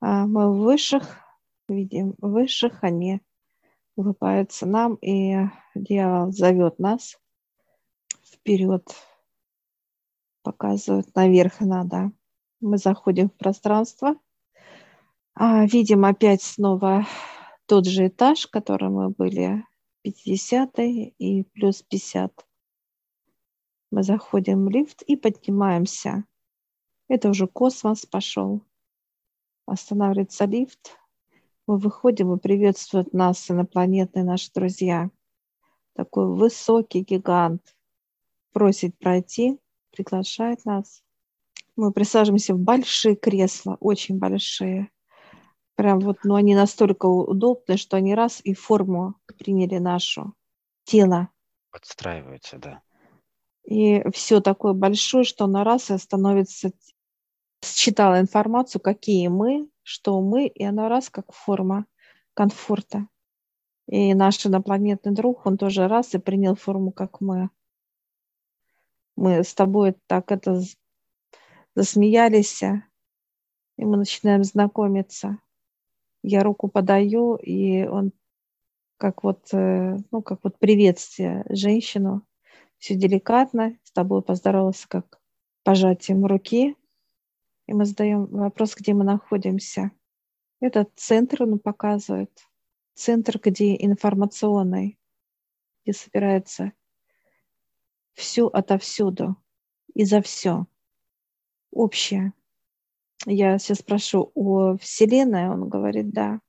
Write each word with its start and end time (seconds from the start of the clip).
А 0.00 0.26
мы 0.26 0.56
высших 0.56 1.18
видим, 1.68 2.14
высших 2.18 2.84
они 2.84 3.20
улыбаются 3.96 4.64
нам, 4.66 4.94
и 4.96 5.34
дьявол 5.74 6.32
зовет 6.32 6.78
нас 6.78 7.18
вперед, 8.22 8.84
показывает 10.42 11.14
наверх 11.16 11.60
надо. 11.60 12.12
Мы 12.60 12.78
заходим 12.78 13.28
в 13.28 13.34
пространство, 13.34 14.14
а, 15.34 15.66
видим 15.66 16.04
опять 16.04 16.42
снова 16.42 17.06
тот 17.66 17.86
же 17.86 18.06
этаж, 18.06 18.46
в 18.46 18.50
котором 18.50 18.94
мы 18.94 19.10
были, 19.10 19.64
50 20.02 20.78
и 20.78 21.44
плюс 21.52 21.82
50. 21.82 22.46
Мы 23.90 24.02
заходим 24.02 24.64
в 24.64 24.68
лифт 24.68 25.02
и 25.02 25.16
поднимаемся. 25.16 26.24
Это 27.08 27.30
уже 27.30 27.46
космос 27.46 28.06
пошел. 28.06 28.62
Останавливается 29.68 30.46
лифт. 30.46 30.96
Мы 31.66 31.76
выходим 31.76 32.32
и 32.32 32.38
приветствуют 32.38 33.12
нас 33.12 33.50
инопланетные 33.50 34.24
наши 34.24 34.50
друзья. 34.52 35.10
Такой 35.94 36.26
высокий 36.26 37.00
гигант 37.00 37.76
просит 38.52 38.98
пройти, 38.98 39.60
приглашает 39.90 40.64
нас. 40.64 41.02
Мы 41.76 41.92
присаживаемся 41.92 42.54
в 42.54 42.58
большие 42.58 43.14
кресла, 43.14 43.76
очень 43.80 44.18
большие. 44.18 44.90
Прям 45.74 46.00
вот, 46.00 46.20
ну, 46.24 46.34
они 46.34 46.54
настолько 46.54 47.06
удобны, 47.06 47.76
что 47.76 47.98
они 47.98 48.14
раз 48.14 48.40
и 48.42 48.54
форму 48.54 49.16
приняли 49.38 49.76
нашу 49.76 50.34
тело. 50.84 51.28
Подстраиваются, 51.70 52.56
да. 52.56 52.82
И 53.64 54.02
все 54.12 54.40
такое 54.40 54.72
большое, 54.72 55.24
что 55.24 55.46
на 55.46 55.62
раз 55.62 55.90
и 55.90 55.98
становится... 55.98 56.72
Считала 57.62 58.20
информацию, 58.20 58.80
какие 58.80 59.28
мы, 59.28 59.68
что 59.82 60.20
мы, 60.20 60.46
и 60.46 60.64
она 60.64 60.88
раз 60.88 61.10
как 61.10 61.32
форма 61.32 61.86
комфорта. 62.34 63.08
И 63.86 64.14
наш 64.14 64.44
инопланетный 64.46 65.12
друг, 65.12 65.46
он 65.46 65.56
тоже 65.56 65.88
раз 65.88 66.14
и 66.14 66.18
принял 66.18 66.54
форму, 66.54 66.92
как 66.92 67.20
мы. 67.20 67.50
Мы 69.16 69.42
с 69.42 69.54
тобой 69.54 69.96
так 70.06 70.30
это 70.30 70.62
засмеялись, 71.74 72.62
и 72.62 73.84
мы 73.84 73.96
начинаем 73.96 74.44
знакомиться 74.44 75.38
я 76.22 76.42
руку 76.42 76.68
подаю, 76.68 77.36
и 77.36 77.86
он 77.86 78.12
как 78.96 79.22
вот, 79.22 79.48
э, 79.52 79.96
ну, 80.10 80.22
как 80.22 80.40
вот 80.42 80.58
приветствие 80.58 81.44
женщину, 81.48 82.22
все 82.78 82.94
деликатно, 82.94 83.76
с 83.84 83.92
тобой 83.92 84.22
поздоровался 84.22 84.88
как 84.88 85.20
пожатием 85.62 86.26
руки, 86.26 86.76
и 87.68 87.74
мы 87.74 87.84
задаем 87.84 88.24
вопрос, 88.26 88.74
где 88.74 88.94
мы 88.94 89.04
находимся. 89.04 89.92
Этот 90.58 90.90
центр 90.96 91.42
он 91.42 91.58
показывает, 91.58 92.32
центр, 92.94 93.38
где 93.38 93.76
информационный, 93.76 94.98
где 95.84 95.92
собирается 95.92 96.72
все 98.14 98.46
отовсюду 98.46 99.36
и 99.94 100.04
за 100.06 100.22
все 100.22 100.66
общее. 101.70 102.32
Я 103.26 103.58
сейчас 103.58 103.80
спрошу 103.80 104.32
о 104.34 104.78
Вселенной, 104.78 105.50
он 105.50 105.68
говорит, 105.68 106.10
да. 106.10 106.40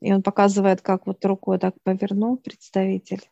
И 0.00 0.10
он 0.14 0.22
показывает, 0.22 0.80
как 0.80 1.06
вот 1.06 1.22
рукой 1.26 1.58
так 1.58 1.74
повернул 1.82 2.38
представитель. 2.38 3.30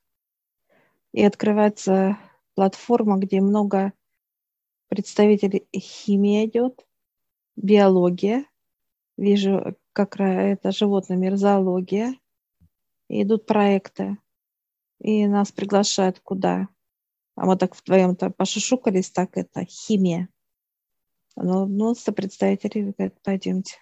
И 1.12 1.24
открывается 1.24 2.19
платформа, 2.55 3.16
где 3.16 3.41
много 3.41 3.94
представителей 4.89 5.69
химии 5.75 6.47
идет, 6.47 6.86
биология. 7.56 8.44
Вижу, 9.17 9.77
как 9.92 10.20
это 10.20 10.72
животный 10.72 11.17
мир, 11.17 11.36
зоология. 11.36 12.14
И 13.08 13.22
идут 13.22 13.47
проекты. 13.47 14.19
И 15.00 15.27
нас 15.27 15.52
приглашают 15.52 16.20
куда? 16.20 16.68
А 17.36 17.46
мы 17.46 17.57
так 17.57 17.77
вдвоем-то 17.77 18.30
пошушукались, 18.30 19.11
так 19.11 19.36
это 19.36 19.64
химия. 19.64 20.29
Но 21.36 21.58
улыбнулся 21.58 22.13
представитель 22.13 22.79
и 22.79 22.83
говорит, 22.83 23.23
пойдемте. 23.23 23.77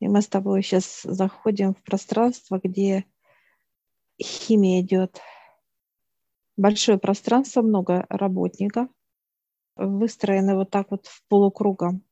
И 0.00 0.08
мы 0.08 0.20
с 0.20 0.28
тобой 0.28 0.62
сейчас 0.62 1.02
заходим 1.02 1.74
в 1.74 1.82
пространство, 1.82 2.60
где 2.62 3.06
химия 4.22 4.82
идет. 4.82 5.20
Большое 6.56 6.98
пространство, 6.98 7.62
много 7.62 8.04
работников, 8.08 8.88
выстроены 9.78 10.56
вот 10.56 10.70
так 10.70 10.90
вот 10.90 11.06
в 11.06 11.22
полукругом. 11.28 12.02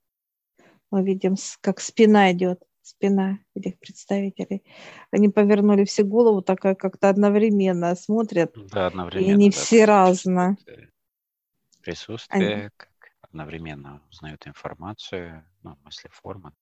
Мы 0.90 1.04
видим, 1.04 1.34
как 1.60 1.80
спина 1.80 2.32
идет, 2.32 2.62
спина 2.82 3.40
этих 3.54 3.78
представителей. 3.78 4.62
Они 5.10 5.28
повернули 5.28 5.84
все 5.84 6.04
голову, 6.04 6.42
такая 6.42 6.74
как-то 6.74 7.08
одновременно 7.08 7.94
смотрят. 7.96 8.52
Да, 8.70 8.86
одновременно. 8.86 9.28
И 9.28 9.32
они 9.32 9.50
да, 9.50 9.56
все 9.56 9.84
разные. 9.84 10.56
Присутствие, 11.82 12.56
они 12.56 12.70
одновременно 13.20 14.02
узнают 14.10 14.46
информацию, 14.46 15.44
ну, 15.62 15.76
мысли, 15.84 16.08
формы. 16.12 16.52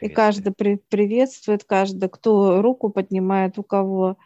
И 0.00 0.08
каждый 0.08 0.52
при 0.52 0.76
приветствует, 0.76 1.64
каждый, 1.64 2.08
кто 2.08 2.62
руку 2.62 2.88
поднимает, 2.90 3.58
у 3.58 3.64
кого 3.64 4.16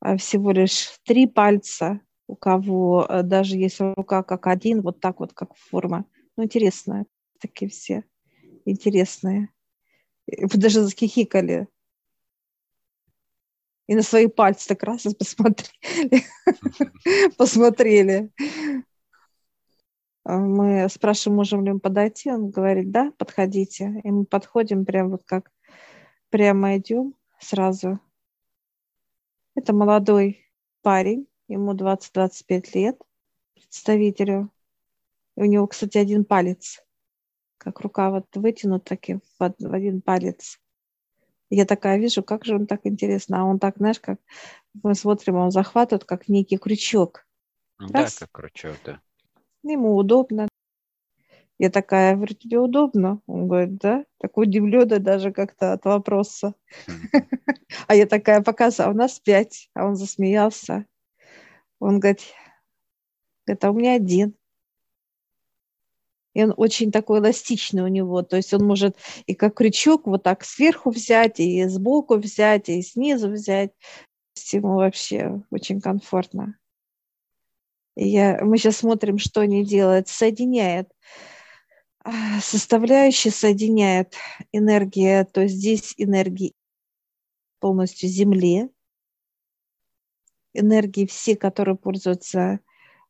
а, 0.00 0.16
всего 0.16 0.50
лишь 0.50 0.98
три 1.04 1.26
пальца, 1.26 2.00
у 2.26 2.36
кого 2.36 3.06
а, 3.08 3.22
даже 3.22 3.56
есть 3.56 3.80
рука 3.80 4.22
как 4.22 4.46
один, 4.46 4.82
вот 4.82 5.00
так 5.00 5.20
вот, 5.20 5.32
как 5.32 5.54
форма. 5.56 6.06
Ну, 6.36 6.44
интересно, 6.44 7.06
такие 7.40 7.70
все 7.70 8.04
интересные. 8.64 9.50
И 10.26 10.46
даже 10.46 10.82
захихикали. 10.82 11.68
И 13.86 13.94
на 13.94 14.02
свои 14.02 14.26
пальцы 14.26 14.68
так 14.68 14.82
раз 14.82 15.02
посмотрели. 15.02 16.24
посмотрели. 17.36 18.30
А 20.24 20.38
мы 20.38 20.88
спрашиваем, 20.88 21.36
можем 21.36 21.64
ли 21.66 21.72
мы 21.72 21.80
подойти. 21.80 22.30
Он 22.30 22.48
говорит, 22.50 22.90
да, 22.90 23.12
подходите. 23.18 24.00
И 24.02 24.10
мы 24.10 24.24
подходим 24.24 24.86
прям 24.86 25.10
вот 25.10 25.22
как 25.26 25.52
прямо 26.30 26.78
идем 26.78 27.14
сразу. 27.38 28.00
Это 29.54 29.74
молодой 29.74 30.50
парень, 30.80 31.28
ему 31.48 31.74
20-25 31.74 32.70
лет, 32.74 33.00
представителю. 33.54 34.50
И 35.36 35.42
у 35.42 35.44
него, 35.46 35.66
кстати, 35.66 35.98
один 35.98 36.24
палец, 36.24 36.82
как 37.58 37.80
рука 37.80 38.10
вот 38.10 38.26
вытянут 38.34 38.84
таки 38.84 39.18
в 39.38 39.74
один 39.74 40.00
палец. 40.00 40.60
Я 41.50 41.66
такая 41.66 41.98
вижу, 41.98 42.22
как 42.22 42.44
же 42.44 42.56
он 42.56 42.66
так 42.66 42.80
интересно. 42.84 43.40
А 43.40 43.44
он 43.44 43.58
так, 43.58 43.76
знаешь, 43.76 44.00
как 44.00 44.18
мы 44.82 44.94
смотрим, 44.94 45.36
он 45.36 45.50
захватывает, 45.50 46.04
как 46.04 46.28
некий 46.28 46.56
крючок. 46.56 47.26
Да, 47.78 48.06
как 48.18 48.30
крючок, 48.32 48.76
да 48.84 49.00
ему 49.72 49.96
удобно. 49.96 50.48
Я 51.58 51.70
такая, 51.70 52.16
говорю, 52.16 52.34
тебе 52.34 52.58
удобно? 52.58 53.20
Он 53.26 53.46
говорит, 53.46 53.76
да. 53.76 54.04
Так 54.18 54.36
удивлена 54.36 54.98
даже 54.98 55.32
как-то 55.32 55.72
от 55.72 55.84
вопроса. 55.84 56.54
А 57.86 57.94
я 57.94 58.06
такая 58.06 58.40
показываю, 58.40 58.90
а 58.90 58.92
у 58.92 58.96
нас 58.96 59.18
пять. 59.18 59.68
А 59.74 59.84
он 59.84 59.96
засмеялся. 59.96 60.86
Он 61.84 62.00
говорит, 62.00 62.22
это 63.46 63.70
у 63.70 63.74
меня 63.74 63.94
один. 63.94 64.34
И 66.32 66.42
он 66.42 66.54
очень 66.56 66.90
такой 66.90 67.20
эластичный 67.20 67.82
у 67.82 67.88
него. 67.88 68.22
То 68.22 68.36
есть 68.36 68.54
он 68.54 68.64
может 68.64 68.96
и 69.26 69.34
как 69.34 69.54
крючок 69.54 70.06
вот 70.06 70.22
так 70.22 70.44
сверху 70.44 70.90
взять, 70.90 71.40
и 71.40 71.64
сбоку 71.68 72.16
взять, 72.16 72.68
и 72.68 72.82
снизу 72.82 73.30
взять. 73.30 73.72
Ему 74.50 74.76
вообще 74.76 75.42
очень 75.50 75.80
комфортно. 75.80 76.58
Я, 77.96 78.40
мы 78.42 78.56
сейчас 78.58 78.78
смотрим, 78.78 79.18
что 79.18 79.42
они 79.42 79.64
делают. 79.64 80.08
Соединяет 80.08 80.90
а, 82.02 82.40
составляющие 82.40 83.30
соединяет 83.30 84.14
энергия, 84.52 85.24
то 85.24 85.42
есть 85.42 85.54
здесь 85.54 85.94
энергии 85.96 86.54
полностью 87.60 88.08
Земли, 88.08 88.70
энергии 90.54 91.06
все, 91.06 91.36
которые 91.36 91.76
пользуются 91.76 92.60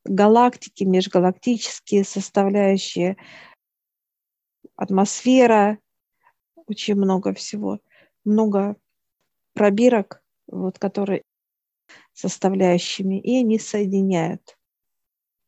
галактики, 0.05 0.85
межгалактические 0.85 2.05
составляющие, 2.05 3.17
атмосфера, 4.77 5.79
очень 6.67 6.97
много 6.97 7.33
всего, 7.33 7.81
много 8.25 8.77
пробирок, 9.53 10.23
вот, 10.47 10.79
которые 10.79 11.23
составляющими, 12.13 13.21
и 13.21 13.41
они 13.41 13.59
соединяют. 13.59 14.59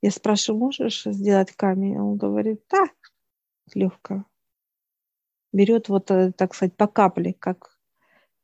Я 0.03 0.11
спрашиваю, 0.11 0.61
можешь 0.61 1.05
сделать 1.05 1.53
камень? 1.53 1.99
Он 1.99 2.17
говорит, 2.17 2.63
да, 2.71 2.89
легко. 3.75 4.25
Берет 5.53 5.89
вот, 5.89 6.11
э, 6.11 6.33
так 6.33 6.55
сказать, 6.55 6.77
по 6.77 6.87
капле, 6.87 7.33
как 7.35 7.79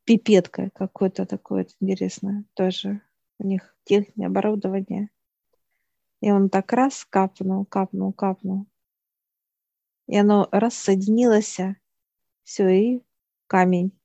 пипетка 0.05 0.71
какое-то 0.75 1.27
такое 1.27 1.67
интересное. 1.81 2.45
Тоже 2.55 3.03
у 3.43 3.47
них 3.47 3.77
техника, 3.85 4.27
оборудование. 4.27 5.11
И 6.21 6.31
он 6.31 6.49
так 6.49 6.73
раз 6.73 7.05
капнул, 7.05 7.65
капнул, 7.65 8.13
капнул. 8.13 8.67
И 10.07 10.17
оно 10.17 10.49
раз 10.53 10.75
соединилось, 10.75 11.59
все, 12.45 12.69
и 12.69 13.03
камень. 13.47 13.99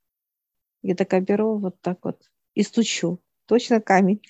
Я 0.81 0.95
такая 0.95 1.21
беру 1.21 1.57
вот 1.57 1.79
так 1.81 2.03
вот 2.03 2.31
и 2.53 2.63
стучу. 2.63 3.21
Точно 3.45 3.81
камень. 3.81 4.21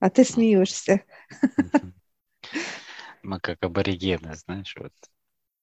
А 0.00 0.10
ты 0.10 0.24
смеешься. 0.24 1.04
Мы 3.22 3.40
как 3.40 3.62
аборигены, 3.62 4.34
знаешь, 4.34 4.74
вот 4.78 4.92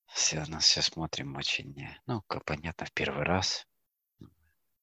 все 0.08 0.44
нас 0.48 0.66
все 0.66 0.82
смотрим 0.82 1.36
очень, 1.36 1.88
ну, 2.06 2.24
понятно, 2.46 2.86
в 2.86 2.92
первый 2.92 3.24
раз. 3.24 3.68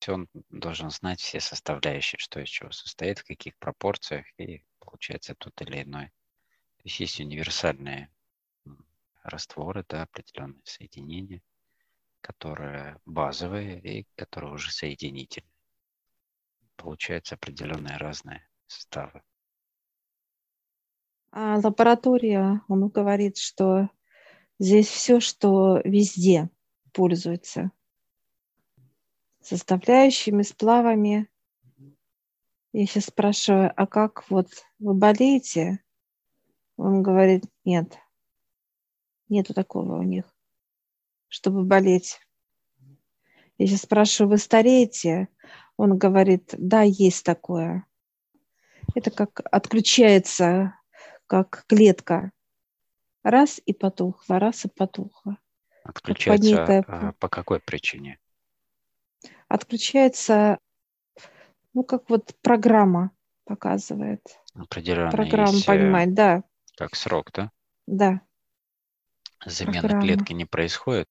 Он 0.06 0.28
должен 0.50 0.90
знать 0.90 1.20
все 1.20 1.40
составляющие, 1.40 2.18
что 2.18 2.40
из 2.40 2.48
чего 2.48 2.70
состоит, 2.70 3.18
в 3.18 3.24
каких 3.24 3.56
пропорциях, 3.58 4.26
и 4.38 4.62
получается 4.78 5.34
тот 5.34 5.60
или 5.62 5.82
иной. 5.82 6.06
То 6.06 6.82
есть 6.84 7.00
есть 7.00 7.20
универсальные 7.20 8.10
растворы, 9.22 9.84
да, 9.88 10.02
определенные 10.02 10.62
соединения, 10.64 11.42
которые 12.20 12.98
базовые 13.04 13.80
и 13.80 14.06
которые 14.16 14.52
уже 14.52 14.70
соединительные. 14.70 15.50
Получаются 16.76 17.34
определенные 17.34 17.96
разные 17.96 18.46
составы. 18.66 19.22
А 21.30 21.58
лаборатория, 21.58 22.62
он 22.68 22.88
говорит, 22.88 23.36
что 23.36 23.90
здесь 24.58 24.88
все, 24.88 25.20
что 25.20 25.80
везде 25.84 26.50
пользуется 26.92 27.70
составляющими, 29.40 30.42
сплавами. 30.42 31.28
Я 32.72 32.86
сейчас 32.86 33.06
спрашиваю, 33.06 33.72
а 33.76 33.86
как 33.86 34.28
вот 34.30 34.48
вы 34.78 34.94
болеете? 34.94 35.82
Он 36.76 37.02
говорит, 37.02 37.44
нет, 37.64 37.98
нету 39.28 39.54
такого 39.54 39.98
у 39.98 40.02
них, 40.02 40.24
чтобы 41.28 41.64
болеть. 41.64 42.20
Я 43.56 43.66
сейчас 43.66 43.82
спрашиваю, 43.82 44.30
вы 44.30 44.38
стареете? 44.38 45.28
Он 45.76 45.98
говорит, 45.98 46.54
да, 46.56 46.82
есть 46.82 47.24
такое. 47.24 47.86
Это 48.94 49.10
как 49.10 49.40
отключается 49.50 50.74
как 51.26 51.64
клетка. 51.66 52.32
Раз 53.22 53.60
и 53.64 53.72
потухла, 53.72 54.38
раз 54.38 54.64
и 54.64 54.68
потухла. 54.68 55.38
Отключается 55.84 56.50
некое... 56.50 56.84
А, 56.86 57.12
по 57.18 57.28
какой 57.28 57.60
причине? 57.60 58.18
Отключается, 59.48 60.58
ну, 61.74 61.82
как 61.84 62.08
вот 62.10 62.34
программа 62.42 63.12
показывает. 63.44 64.22
Определенно 64.54 65.10
Программа 65.10 65.52
есть, 65.52 65.64
э, 65.64 65.66
понимать, 65.66 66.14
да. 66.14 66.42
Как 66.76 66.94
срок, 66.94 67.30
да? 67.32 67.50
Да. 67.86 68.20
Замена 69.44 69.80
программа. 69.80 70.02
клетки 70.02 70.32
не 70.32 70.44
происходит, 70.44 71.08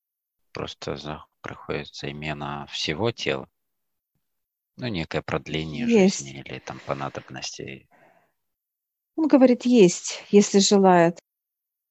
просто 0.51 0.97
за, 0.97 1.25
происходит 1.41 1.87
замена 1.93 2.67
всего 2.69 3.11
тела. 3.11 3.49
Ну, 4.75 4.87
некое 4.87 5.23
продление 5.23 5.87
есть. 5.87 6.19
жизни 6.19 6.39
или 6.41 6.59
там 6.59 6.79
по 6.85 6.93
надобности 6.93 7.87
он 9.17 9.27
говорит, 9.27 9.65
есть, 9.65 10.23
если 10.29 10.59
желает. 10.59 11.19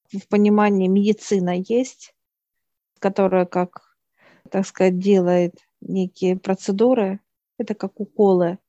В 0.09 0.27
понимании 0.29 0.87
медицина 0.87 1.59
есть, 1.59 2.15
которая, 2.99 3.45
как, 3.45 3.97
так 4.49 4.65
сказать, 4.65 4.97
делает 4.97 5.66
некие 5.81 6.37
процедуры. 6.37 7.19
Это 7.57 7.75
как 7.75 7.99
уколы. 7.99 8.59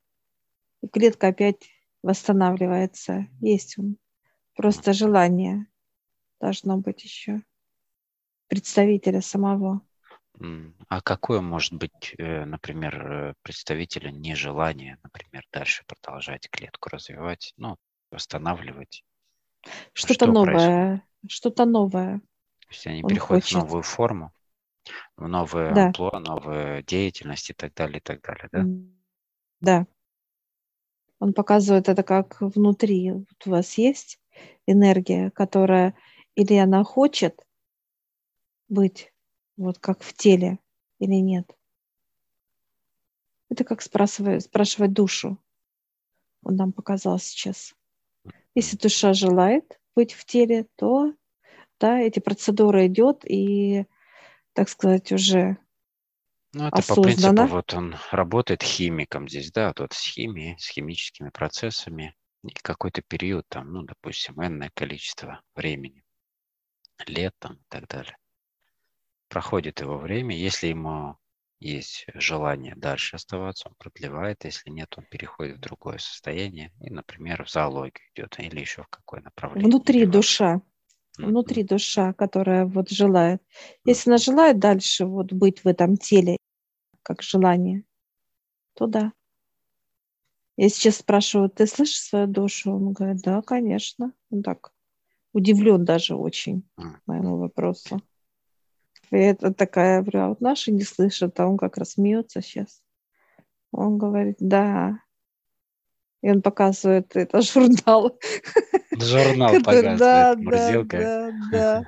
И 0.83 0.89
клетка 0.89 1.29
опять 1.29 1.69
восстанавливается. 2.03 3.27
Есть 3.41 3.79
он. 3.79 3.97
Просто 4.55 4.93
желание 4.93 5.67
должно 6.41 6.79
быть 6.79 7.05
еще 7.05 7.43
представителя 8.49 9.21
самого. 9.21 9.83
А 10.89 11.01
какое 11.01 11.41
может 11.41 11.75
быть, 11.75 12.15
э, 12.17 12.45
например, 12.45 13.13
э, 13.13 13.35
представителя 13.43 14.11
нежелания, 14.11 14.99
например, 15.03 15.45
дальше 15.53 15.83
продолжать 15.87 16.49
клетку 16.49 16.91
развивать? 16.91 17.55
Ну, 17.57 17.77
восстанавливать. 18.13 19.05
Что-то 19.93 20.15
что 20.15 20.27
новое. 20.27 20.55
Происходит? 20.55 21.03
Что-то 21.29 21.65
новое. 21.65 22.19
То 22.61 22.69
есть 22.71 22.87
они 22.87 23.03
Он 23.03 23.09
переходят 23.09 23.45
хочет. 23.45 23.59
в 23.59 23.65
новую 23.65 23.83
форму, 23.83 24.33
новое 25.17 25.75
да. 25.75 25.87
амплуа, 25.87 26.19
новую 26.19 26.83
деятельность 26.83 27.51
и 27.51 27.55
так 27.55 27.75
далее, 27.75 27.99
и 27.99 28.03
так 28.03 28.23
далее, 28.23 28.49
да? 28.53 28.65
Да. 29.61 29.87
Он 31.19 31.33
показывает 31.33 31.89
это 31.89 32.03
как 32.03 32.41
внутри. 32.41 33.13
Вот 33.13 33.47
у 33.47 33.51
вас 33.51 33.77
есть 33.77 34.21
энергия, 34.67 35.31
которая 35.31 35.95
или 36.35 36.55
она 36.55 36.85
хочет 36.85 37.45
быть 38.69 39.13
вот 39.57 39.79
как 39.79 40.03
в 40.03 40.15
теле 40.15 40.59
или 41.01 41.17
нет. 41.17 41.57
Это 43.51 43.65
как 43.65 43.83
спрашивать, 43.83 44.45
спрашивать 44.45 44.93
душу. 44.93 45.39
Он 46.43 46.57
нам 46.57 46.73
показал 46.73 47.19
сейчас. 47.19 47.75
Если 48.55 48.77
душа 48.77 49.15
желает 49.15 49.81
быть 49.95 50.13
в 50.13 50.25
теле, 50.25 50.67
то 50.77 51.13
да, 51.81 51.99
эти 51.99 52.21
процедуры 52.21 52.87
идет 52.87 53.25
и, 53.25 53.87
так 54.53 54.69
сказать, 54.69 55.13
уже 55.13 55.59
ну, 56.53 56.67
это 56.67 56.79
осознанно. 56.79 57.03
по 57.03 57.09
принципу, 57.09 57.47
вот 57.47 57.75
он 57.75 57.97
работает 58.11 58.63
химиком 58.63 59.29
здесь, 59.29 59.53
да, 59.53 59.73
вот 59.77 59.93
с 59.93 60.03
химией, 60.03 60.57
с 60.59 60.69
химическими 60.69 61.31
процессами, 61.31 62.17
и 62.43 62.51
какой-то 62.63 63.03
период, 63.03 63.47
там, 63.49 63.73
ну, 63.73 63.83
допустим, 63.83 64.43
энное 64.43 64.71
количество 64.75 65.43
времени, 65.55 66.05
лет 67.07 67.35
там 67.39 67.55
и 67.55 67.65
так 67.69 67.87
далее. 67.89 68.17
Проходит 69.29 69.81
его 69.81 69.99
время, 69.99 70.37
если 70.37 70.69
ему 70.69 71.17
есть 71.61 72.07
желание 72.15 72.75
дальше 72.77 73.17
оставаться, 73.17 73.69
он 73.69 73.75
продлевает, 73.77 74.45
если 74.45 74.71
нет, 74.71 74.95
он 74.97 75.05
переходит 75.05 75.57
в 75.57 75.61
другое 75.61 75.99
состояние 75.99 76.73
и, 76.81 76.89
например, 76.89 77.45
в 77.45 77.51
зоологию 77.51 78.07
идет 78.15 78.39
или 78.39 78.61
еще 78.61 78.85
в 78.85 78.89
какое 78.89 79.21
направление. 79.21 79.69
Внутри 79.69 80.07
душа. 80.07 80.63
Внутри 81.19 81.63
душа, 81.63 82.13
которая 82.13 82.65
вот 82.65 82.91
желает. 82.91 83.43
Если 83.85 84.11
она 84.11 84.19
желает 84.19 84.59
дальше 84.59 85.05
вот 85.05 85.33
быть 85.33 85.65
в 85.65 85.69
этом 85.69 85.97
теле, 85.97 86.39
как 87.03 87.23
желание, 87.23 87.85
то 88.75 88.87
да. 88.87 89.13
Я 90.57 90.69
сейчас 90.69 90.97
спрашиваю, 90.97 91.51
ты 91.51 91.67
слышишь 91.67 92.01
свою 92.01 92.27
душу? 92.27 92.73
Он 92.73 92.93
говорит, 92.93 93.23
да, 93.23 93.43
конечно. 93.43 94.13
Он 94.31 94.43
так 94.43 94.73
удивлен 95.33 95.85
даже 95.85 96.17
очень 96.17 96.69
mm-hmm. 96.77 96.97
моему 97.07 97.37
вопросу. 97.37 98.01
И 99.11 99.17
это 99.17 99.55
такая, 99.55 100.03
прям, 100.03 100.31
вот 100.31 100.41
наши 100.41 100.73
не 100.73 100.83
слышат, 100.83 101.39
а 101.41 101.47
он 101.47 101.57
как 101.57 101.77
раз 101.77 101.93
смеется 101.93 102.43
сейчас. 102.43 102.83
Он 103.73 103.99
говорит, 103.99 104.37
да. 104.41 105.01
И 106.23 106.31
он 106.31 106.43
показывает 106.43 107.15
это 107.17 107.41
журнал. 107.43 108.19
Журнал 109.01 109.55
показывает, 109.55 109.99
да, 109.99 110.35
да, 110.37 110.83
да, 110.85 111.31
да, 111.51 111.85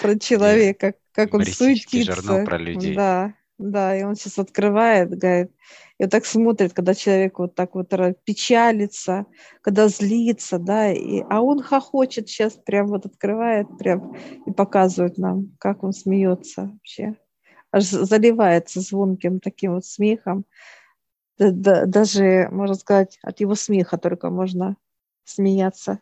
про 0.00 0.18
человека, 0.20 0.94
как 1.12 1.34
он 1.34 1.44
суетится. 1.44 2.14
журнал 2.14 2.44
про 2.44 2.58
людей. 2.58 2.94
Да, 2.94 3.34
да, 3.58 3.96
и 3.96 4.02
он 4.02 4.16
сейчас 4.16 4.38
открывает, 4.38 5.10
говорит, 5.10 5.50
и 5.98 6.04
вот 6.04 6.10
так 6.10 6.24
смотрит, 6.24 6.72
когда 6.72 6.94
человек 6.94 7.38
вот 7.38 7.54
так 7.54 7.74
вот 7.74 7.90
печалится, 8.24 9.26
когда 9.60 9.88
злится, 9.88 10.58
да, 10.58 10.90
и, 10.90 11.22
а 11.28 11.42
он 11.42 11.62
хохочет 11.62 12.28
сейчас, 12.28 12.54
прям 12.54 12.86
вот 12.86 13.04
открывает, 13.04 13.66
прям 13.78 14.16
и 14.46 14.50
показывает 14.50 15.18
нам, 15.18 15.54
как 15.58 15.82
он 15.82 15.92
смеется 15.92 16.70
вообще. 16.72 17.16
Аж 17.70 17.84
заливается 17.84 18.80
звонким 18.80 19.40
таким 19.40 19.74
вот 19.74 19.84
смехом. 19.84 20.46
Да, 21.38 21.50
да, 21.52 21.86
даже, 21.86 22.48
можно 22.50 22.74
сказать, 22.74 23.18
от 23.22 23.40
его 23.40 23.54
смеха 23.54 23.98
только 23.98 24.30
можно 24.30 24.76
смеяться. 25.24 26.00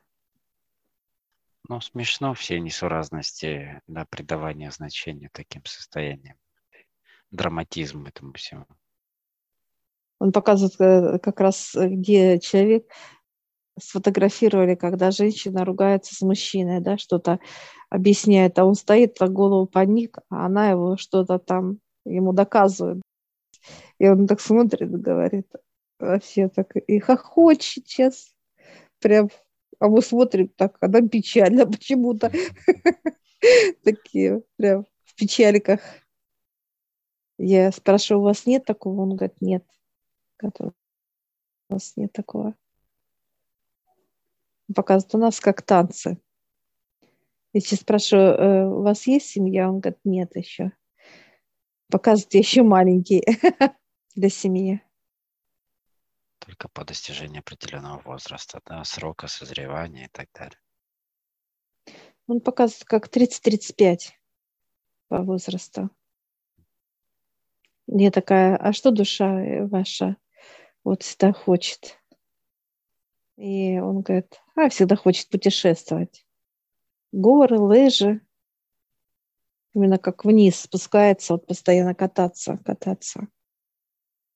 Ну, 1.69 1.81
смешно 1.83 2.33
все 2.33 2.59
несуразности, 2.61 3.83
да, 3.87 4.07
придавания 4.07 4.71
значения 4.71 5.29
таким 5.33 5.65
состояниям 5.67 6.37
драматизм 7.31 8.07
этому 8.07 8.33
всему. 8.33 8.65
Он 10.19 10.33
показывает 10.33 10.81
э, 10.81 11.19
как 11.19 11.41
раз, 11.41 11.75
э, 11.75 11.89
где 11.89 12.41
человек 12.41 12.91
сфотографировали, 13.79 14.75
когда 14.75 15.11
женщина 15.11 15.65
ругается 15.65 16.15
с 16.15 16.23
мужчиной, 16.23 16.81
да, 16.81 16.97
что-то 16.97 17.39
объясняет, 17.91 18.59
а 18.59 18.65
он 18.65 18.75
стоит, 18.75 19.15
так 19.15 19.31
голову 19.33 19.67
поник, 19.67 20.19
а 20.31 20.47
она 20.47 20.71
его 20.71 20.97
что-то 20.97 21.39
там 21.39 21.79
ему 22.05 22.33
доказывает. 22.33 23.03
И 23.99 24.09
он 24.09 24.27
так 24.27 24.41
смотрит, 24.41 24.91
говорит, 24.91 25.47
вообще 25.99 26.49
так, 26.49 26.75
и 26.77 26.99
хохочет 26.99 27.87
сейчас, 27.87 28.35
прям, 29.01 29.29
а 29.79 29.89
мы 29.89 30.03
смотрим 30.03 30.49
так, 30.49 30.77
она 30.81 31.01
печально 31.07 31.67
почему-то. 31.67 32.33
Такие 33.85 34.43
прям 34.57 34.87
в 35.05 35.15
печальках. 35.15 35.81
Я 37.39 37.71
спрашиваю, 37.71 38.23
у 38.23 38.25
вас 38.25 38.47
нет 38.47 38.65
такого? 38.65 39.03
Он 39.03 39.15
говорит, 39.15 39.41
нет. 39.41 39.65
У 40.43 40.73
нас 41.69 41.97
нет 41.97 42.13
такого. 42.13 42.55
Показывает, 44.75 45.15
у 45.15 45.19
нас 45.19 45.41
как 45.41 45.63
танцы. 45.63 46.19
Если 47.53 47.77
спрашиваю, 47.77 48.35
«Э, 48.35 48.67
у 48.67 48.83
вас 48.83 49.07
есть 49.07 49.27
семья? 49.27 49.69
Он 49.69 49.81
говорит, 49.81 50.01
нет 50.05 50.37
еще. 50.37 50.73
Показывает 51.91 52.35
еще 52.35 52.63
маленький 52.63 53.25
для 54.15 54.29
семьи. 54.29 54.83
Только 56.49 56.71
по 56.71 56.83
достижении 56.83 57.41
определенного 57.41 58.01
возраста, 58.01 58.63
да, 58.65 58.83
срока 58.83 59.27
созревания 59.29 60.07
и 60.07 60.09
так 60.09 60.31
далее. 60.33 60.59
Он 62.27 62.41
показывает 62.41 62.87
как 62.87 63.15
30-35 63.15 64.13
по 65.09 65.19
возрасту. 65.19 65.91
Я 67.87 68.11
такая, 68.11 68.57
а 68.57 68.73
что 68.73 68.93
душа 68.93 69.67
ваша 69.67 70.17
вот 70.85 71.03
всегда 71.03 71.35
хочет? 71.35 71.99
И 73.37 73.79
он 73.79 74.01
говорит, 74.01 74.41
а, 74.57 74.71
всегда 74.71 74.97
хочет 74.97 75.29
путешествовать. 75.29 76.25
Горы, 77.13 77.59
лыжи. 77.59 78.23
Именно 79.75 79.99
как 79.99 80.25
вниз 80.25 80.59
спускается, 80.61 81.35
вот 81.35 81.47
постоянно 81.47 81.95
кататься, 81.95 82.57
кататься. 82.65 83.29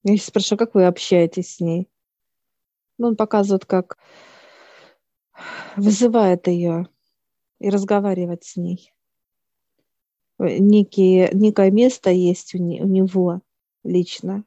Я 0.03 0.19
спрашиваю, 0.19 0.59
как 0.59 0.75
вы 0.75 0.85
общаетесь 0.85 1.57
с 1.57 1.61
ней? 1.61 1.89
Ну, 3.03 3.09
он 3.09 3.17
показывает, 3.17 3.67
как 3.67 3.99
вызывает 5.77 6.47
ее 6.47 6.87
и 7.59 7.69
разговаривать 7.69 8.45
с 8.45 8.55
ней. 8.57 8.93
Некие, 10.39 11.29
некое 11.33 11.73
место 11.73 12.11
есть 12.11 12.55
у, 12.55 12.59
не, 12.59 12.81
у 12.81 12.87
него 12.87 13.41
лично 13.83 14.45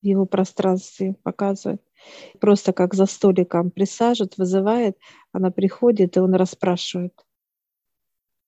в 0.00 0.06
его 0.06 0.24
пространстве 0.24 1.14
показывает. 1.24 1.82
Просто 2.40 2.72
как 2.72 2.94
за 2.94 3.04
столиком 3.04 3.70
присаживает, 3.70 4.38
вызывает, 4.38 4.96
она 5.32 5.50
приходит, 5.50 6.16
и 6.16 6.20
он 6.20 6.34
расспрашивает. 6.34 7.12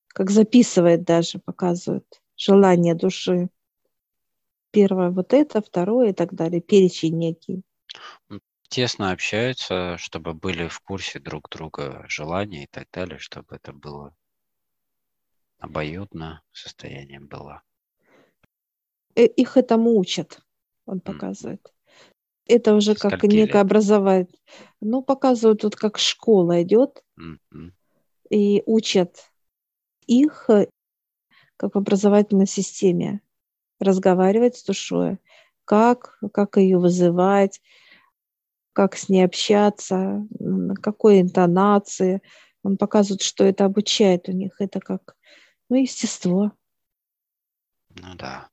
Как 0.08 0.30
записывает 0.30 1.04
даже, 1.04 1.40
показывает 1.40 2.22
желание 2.38 2.94
души. 2.94 3.50
Первое 4.70 5.10
вот 5.10 5.34
это, 5.34 5.60
второе 5.60 6.12
и 6.12 6.14
так 6.14 6.32
далее, 6.32 6.62
перечень 6.62 7.18
некий. 7.18 7.62
Тесно 8.72 9.10
общаются, 9.10 9.98
чтобы 9.98 10.32
были 10.32 10.66
в 10.66 10.80
курсе 10.80 11.18
друг 11.18 11.50
друга 11.50 12.06
желания 12.08 12.64
и 12.64 12.66
так 12.66 12.88
далее, 12.90 13.18
чтобы 13.18 13.56
это 13.56 13.74
было 13.74 14.16
обоюдно 15.58 16.40
состояние 16.52 17.20
было. 17.20 17.60
Э, 19.14 19.26
их 19.26 19.58
этому 19.58 19.98
учат, 19.98 20.40
он 20.86 21.00
показывает. 21.00 21.70
Это 22.46 22.74
уже 22.74 22.94
как 22.94 23.22
некое 23.24 23.60
образование. 23.60 24.38
Ну, 24.80 25.02
показывают 25.02 25.60
тут, 25.60 25.76
как 25.76 25.98
школа 25.98 26.62
идет 26.62 27.04
mm-hmm. 27.20 27.72
и 28.30 28.62
учат 28.64 29.30
их 30.06 30.48
э, 30.48 30.70
как 31.58 31.74
в 31.74 31.78
образовательной 31.78 32.46
системе 32.46 33.20
разговаривать 33.80 34.56
с 34.56 34.64
душой, 34.64 35.18
как, 35.66 36.18
как 36.32 36.56
ее 36.56 36.78
вызывать, 36.78 37.60
как 38.72 38.96
с 38.96 39.08
ней 39.08 39.24
общаться, 39.24 40.26
на 40.38 40.74
какой 40.74 41.20
интонации. 41.20 42.22
Он 42.62 42.76
показывает, 42.76 43.22
что 43.22 43.44
это 43.44 43.64
обучает 43.64 44.28
у 44.28 44.32
них. 44.32 44.60
Это 44.60 44.80
как 44.80 45.16
ну, 45.68 45.76
естество. 45.76 46.52
Ну 47.90 48.14
да. 48.14 48.48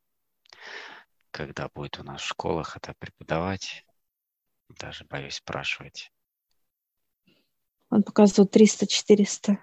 Когда 1.31 1.69
будет 1.69 1.99
у 1.99 2.03
нас 2.03 2.21
в 2.21 2.25
школах 2.25 2.75
это 2.75 2.93
преподавать, 2.97 3.85
даже 4.69 5.05
боюсь 5.05 5.35
спрашивать. 5.35 6.11
Он 7.89 8.03
показывает 8.03 8.55
300-400. 8.55 9.57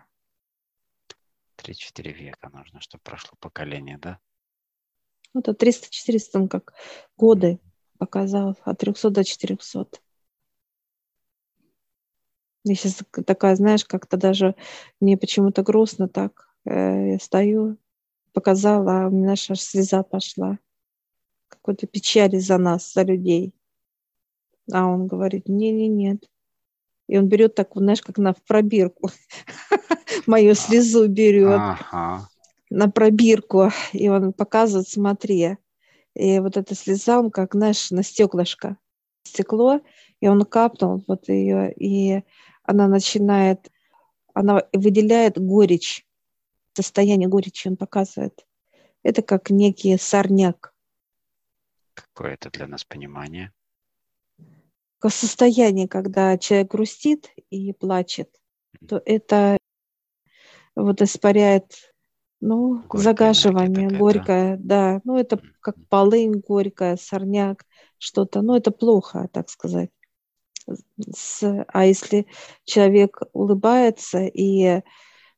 3-4 1.56 2.12
века 2.12 2.50
нужно, 2.50 2.80
чтобы 2.80 3.02
прошло 3.02 3.32
поколение, 3.40 3.98
да? 3.98 4.20
Ну, 5.32 5.40
это 5.40 5.52
300-400, 5.52 6.30
он 6.34 6.48
как 6.48 6.74
годы 7.16 7.60
показал, 7.98 8.56
от 8.64 8.78
300 8.78 9.10
до 9.10 9.24
400. 9.24 9.88
Я 12.68 12.74
сейчас 12.74 12.98
такая, 13.24 13.54
знаешь, 13.54 13.84
как-то 13.84 14.16
даже 14.16 14.56
мне 15.00 15.16
почему-то 15.16 15.62
грустно 15.62 16.08
так. 16.08 16.48
Э, 16.64 17.12
я 17.12 17.18
стою, 17.20 17.76
показала, 18.32 19.04
а 19.04 19.06
у 19.06 19.10
меня 19.12 19.32
аж 19.32 19.60
слеза 19.60 20.02
пошла. 20.02 20.58
Какой-то 21.46 21.86
печали 21.86 22.38
за 22.40 22.58
нас, 22.58 22.92
за 22.92 23.02
людей. 23.02 23.54
А 24.72 24.84
он 24.84 25.06
говорит, 25.06 25.48
не-не-нет. 25.48 26.28
И 27.06 27.16
он 27.16 27.28
берет 27.28 27.54
так, 27.54 27.68
знаешь, 27.76 28.02
как 28.02 28.18
на 28.18 28.34
в 28.34 28.42
пробирку. 28.42 29.10
Мою 30.26 30.56
слезу 30.56 31.06
берет 31.06 31.60
на 32.68 32.90
пробирку. 32.90 33.70
И 33.92 34.08
он 34.08 34.32
показывает, 34.32 34.88
смотри. 34.88 35.56
И 36.14 36.40
вот 36.40 36.56
эта 36.56 36.74
слеза, 36.74 37.20
он 37.20 37.30
как, 37.30 37.54
знаешь, 37.54 37.92
на 37.92 38.02
стеклышко. 38.02 38.76
Стекло, 39.22 39.80
и 40.20 40.26
он 40.26 40.44
капнул 40.44 41.04
вот 41.06 41.28
ее, 41.28 41.72
и 41.72 42.22
она 42.66 42.88
начинает, 42.88 43.70
она 44.34 44.64
выделяет 44.72 45.38
горечь, 45.38 46.06
состояние 46.74 47.28
горечи 47.28 47.68
он 47.68 47.76
показывает. 47.76 48.46
Это 49.02 49.22
как 49.22 49.50
некий 49.50 49.96
сорняк. 49.96 50.74
Какое 51.94 52.34
это 52.34 52.50
для 52.50 52.66
нас 52.66 52.84
понимание? 52.84 53.52
Состояние, 55.06 55.86
когда 55.86 56.36
человек 56.36 56.72
грустит 56.72 57.30
и 57.50 57.72
плачет, 57.72 58.28
то 58.88 59.00
это 59.04 59.56
вот 60.74 61.00
испаряет, 61.00 61.94
ну, 62.40 62.82
горькая 62.88 63.02
загаживание, 63.02 63.88
горькое, 63.88 64.56
да? 64.56 64.94
да. 64.94 65.00
Ну, 65.04 65.16
это 65.16 65.40
как 65.60 65.76
полынь 65.88 66.40
горькая, 66.40 66.96
сорняк, 66.96 67.64
что-то. 67.98 68.42
Ну, 68.42 68.56
это 68.56 68.72
плохо, 68.72 69.28
так 69.32 69.48
сказать 69.48 69.90
с, 71.12 71.64
а 71.68 71.84
если 71.84 72.26
человек 72.64 73.20
улыбается 73.32 74.24
и 74.24 74.82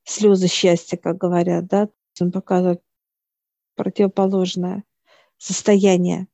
слезы 0.04 0.48
счастья, 0.48 0.96
как 0.96 1.18
говорят, 1.18 1.66
да, 1.66 1.88
он 2.20 2.32
показывает 2.32 2.82
противоположное 3.74 4.84
состояние, 5.36 6.28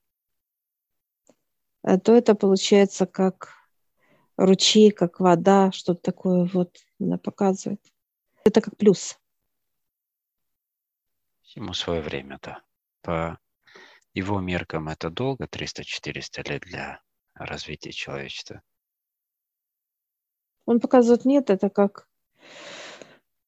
э, 1.82 1.98
то 1.98 2.14
это 2.14 2.34
получается 2.34 3.06
как 3.06 3.52
ручей, 4.36 4.90
как 4.90 5.20
вода, 5.20 5.72
что-то 5.72 6.00
такое 6.00 6.48
вот 6.52 6.78
она 7.00 7.18
показывает. 7.18 7.80
Это 8.44 8.60
как 8.60 8.76
плюс. 8.76 9.18
Ему 11.54 11.72
свое 11.72 12.00
время, 12.00 12.38
да. 12.42 12.62
По 13.02 13.38
его 14.12 14.40
меркам 14.40 14.88
это 14.88 15.10
долго, 15.10 15.44
300-400 15.44 16.48
лет 16.48 16.62
для 16.62 17.02
развития 17.34 17.92
человечества. 17.92 18.62
Он 20.66 20.80
показывает, 20.80 21.25
нет, 21.25 21.50
это 21.50 21.68
как 21.68 22.09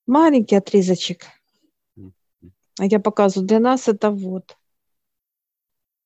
маленький 0.07 0.57
отрезочек. 0.57 1.27
А 2.79 2.85
я 2.85 3.01
показываю, 3.01 3.47
для 3.47 3.59
нас 3.59 3.89
это 3.89 4.11
вот. 4.11 4.57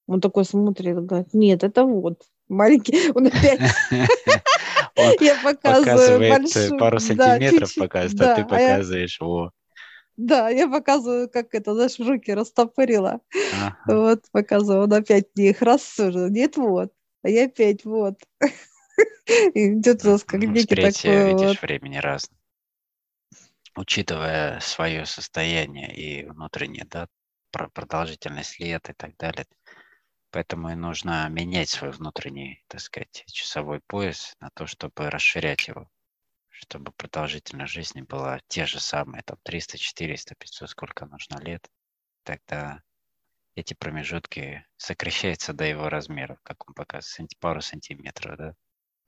Он 0.06 0.20
такой 0.20 0.44
смотрит, 0.44 1.04
говорит, 1.04 1.34
нет, 1.34 1.64
это 1.64 1.84
вот. 1.84 2.22
Маленький, 2.48 3.10
он 3.12 3.26
опять... 3.26 3.60
Я 5.20 5.40
показываю 5.42 6.78
пару 6.78 6.98
сантиметров 6.98 7.74
показывает, 7.74 8.20
а 8.20 8.34
ты 8.34 8.42
показываешь, 8.44 9.18
во. 9.20 9.52
Да, 10.16 10.50
я 10.50 10.68
показываю, 10.68 11.30
как 11.30 11.54
это, 11.54 11.72
знаешь, 11.74 11.98
руки 11.98 12.34
растопырила. 12.34 13.20
Вот, 13.86 14.24
показываю, 14.32 14.84
он 14.84 14.92
опять 14.92 15.28
их 15.36 15.62
рассуждает. 15.62 16.32
Нет, 16.32 16.56
вот. 16.58 16.92
А 17.22 17.30
я 17.30 17.46
опять 17.46 17.84
вот. 17.86 18.16
Идет 19.54 20.04
нас 20.04 20.24
как 20.24 20.40
ну, 20.40 20.52
некий 20.52 20.74
такой 20.74 21.34
видишь, 21.34 21.62
времени 21.62 21.98
разное. 21.98 22.38
Учитывая 23.76 24.60
свое 24.60 25.06
состояние 25.06 25.94
и 25.94 26.24
внутреннее, 26.26 26.84
да, 26.84 27.08
продолжительность 27.50 28.58
лет 28.58 28.88
и 28.90 28.92
так 28.92 29.16
далее. 29.16 29.46
Поэтому 30.32 30.70
и 30.70 30.74
нужно 30.74 31.28
менять 31.28 31.68
свой 31.70 31.90
внутренний, 31.90 32.64
так 32.68 32.80
сказать, 32.80 33.24
часовой 33.26 33.80
пояс 33.86 34.34
на 34.40 34.50
то, 34.50 34.66
чтобы 34.66 35.10
расширять 35.10 35.66
его, 35.66 35.90
чтобы 36.48 36.92
продолжительность 36.92 37.72
жизни 37.72 38.02
была 38.02 38.40
те 38.48 38.66
же 38.66 38.80
самые, 38.80 39.22
там 39.24 39.38
300, 39.42 39.78
400, 39.78 40.34
500, 40.36 40.70
сколько 40.70 41.06
нужно 41.06 41.40
лет. 41.40 41.68
Тогда 42.22 42.82
эти 43.56 43.74
промежутки 43.74 44.64
сокращаются 44.76 45.52
до 45.52 45.64
его 45.64 45.88
размеров, 45.88 46.38
как 46.42 46.68
он 46.68 46.74
показывает, 46.74 47.36
пару 47.40 47.60
сантиметров, 47.60 48.36
да. 48.38 48.54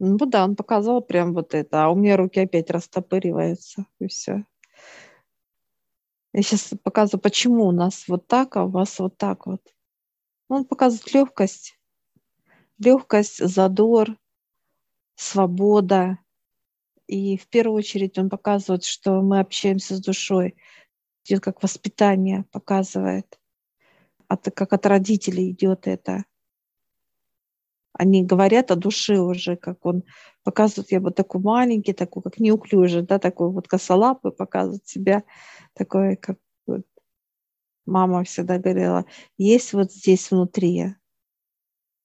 Ну 0.05 0.19
да, 0.27 0.43
он 0.43 0.57
показал 0.57 1.01
прям 1.01 1.33
вот 1.33 1.55
это, 1.55 1.85
а 1.85 1.89
у 1.89 1.95
меня 1.95 2.17
руки 2.17 2.41
опять 2.41 2.71
растопыриваются, 2.71 3.87
и 4.01 4.09
все. 4.09 4.45
Я 6.33 6.43
сейчас 6.43 6.73
показываю, 6.83 7.23
почему 7.23 7.67
у 7.67 7.71
нас 7.71 8.09
вот 8.09 8.27
так, 8.27 8.57
а 8.57 8.65
у 8.65 8.69
вас 8.69 8.99
вот 8.99 9.17
так 9.17 9.47
вот. 9.47 9.61
Он 10.49 10.65
показывает 10.65 11.15
легкость, 11.15 11.79
легкость, 12.79 13.47
задор, 13.49 14.17
свобода. 15.15 16.19
И 17.07 17.37
в 17.37 17.47
первую 17.47 17.79
очередь 17.79 18.19
он 18.19 18.29
показывает, 18.29 18.83
что 18.83 19.23
мы 19.23 19.39
общаемся 19.39 19.95
с 19.95 20.01
душой. 20.01 20.57
Идет 21.25 21.45
как 21.45 21.63
воспитание, 21.63 22.45
показывает. 22.51 23.39
от, 24.27 24.49
как 24.53 24.73
от 24.73 24.85
родителей 24.85 25.53
идет 25.53 25.87
это. 25.87 26.25
Они 27.93 28.25
говорят 28.25 28.71
о 28.71 28.77
душе 28.77 29.19
уже, 29.19 29.57
как 29.57 29.85
он 29.85 30.05
показывает, 30.45 30.93
я 30.93 31.01
вот 31.01 31.15
такой 31.15 31.41
маленький, 31.41 31.93
такой, 31.93 32.23
как 32.23 32.39
неуклюжий, 32.39 33.03
да, 33.03 33.19
такой 33.19 33.51
вот 33.51 33.69
косолапый, 33.69 34.33
показывает 34.33 34.87
себя, 34.87 35.25
такой, 35.75 36.17
как 36.17 36.39
вот, 36.67 36.83
мама 37.85 38.25
всегда 38.25 38.59
говорила, 38.59 39.05
есть 39.37 39.73
вот 39.73 39.93
здесь 39.93 40.31
внутри 40.31 40.95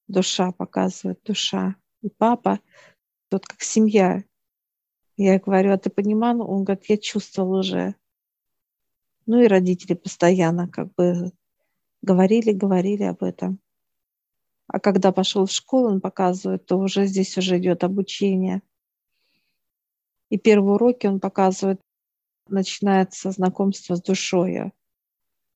душа, 0.07 0.51
показывает 0.51 1.21
душа. 1.23 1.75
И 2.01 2.09
папа, 2.09 2.59
вот 3.31 3.45
как 3.45 3.61
семья. 3.61 4.23
Я 5.17 5.39
говорю, 5.39 5.73
а 5.73 5.77
ты 5.77 5.89
понимал? 5.89 6.41
Он 6.41 6.63
говорит, 6.63 6.85
я 6.89 6.97
чувствовал 6.97 7.59
уже. 7.59 7.95
Ну 9.25 9.41
и 9.41 9.47
родители 9.47 9.93
постоянно 9.93 10.69
как 10.69 10.93
бы 10.93 11.31
говорили, 12.01 12.51
говорили 12.51 13.03
об 13.03 13.23
этом. 13.23 13.59
А 14.67 14.79
когда 14.79 15.11
пошел 15.11 15.45
в 15.45 15.51
школу, 15.51 15.87
он 15.87 16.01
показывает, 16.01 16.65
то 16.65 16.77
уже 16.77 17.05
здесь 17.05 17.37
уже 17.37 17.57
идет 17.57 17.83
обучение. 17.83 18.61
И 20.29 20.37
первые 20.37 20.75
уроки 20.75 21.07
он 21.07 21.21
показывает, 21.21 21.79
начинается 22.49 23.31
знакомство 23.31 23.95
с 23.95 24.01
душой. 24.01 24.73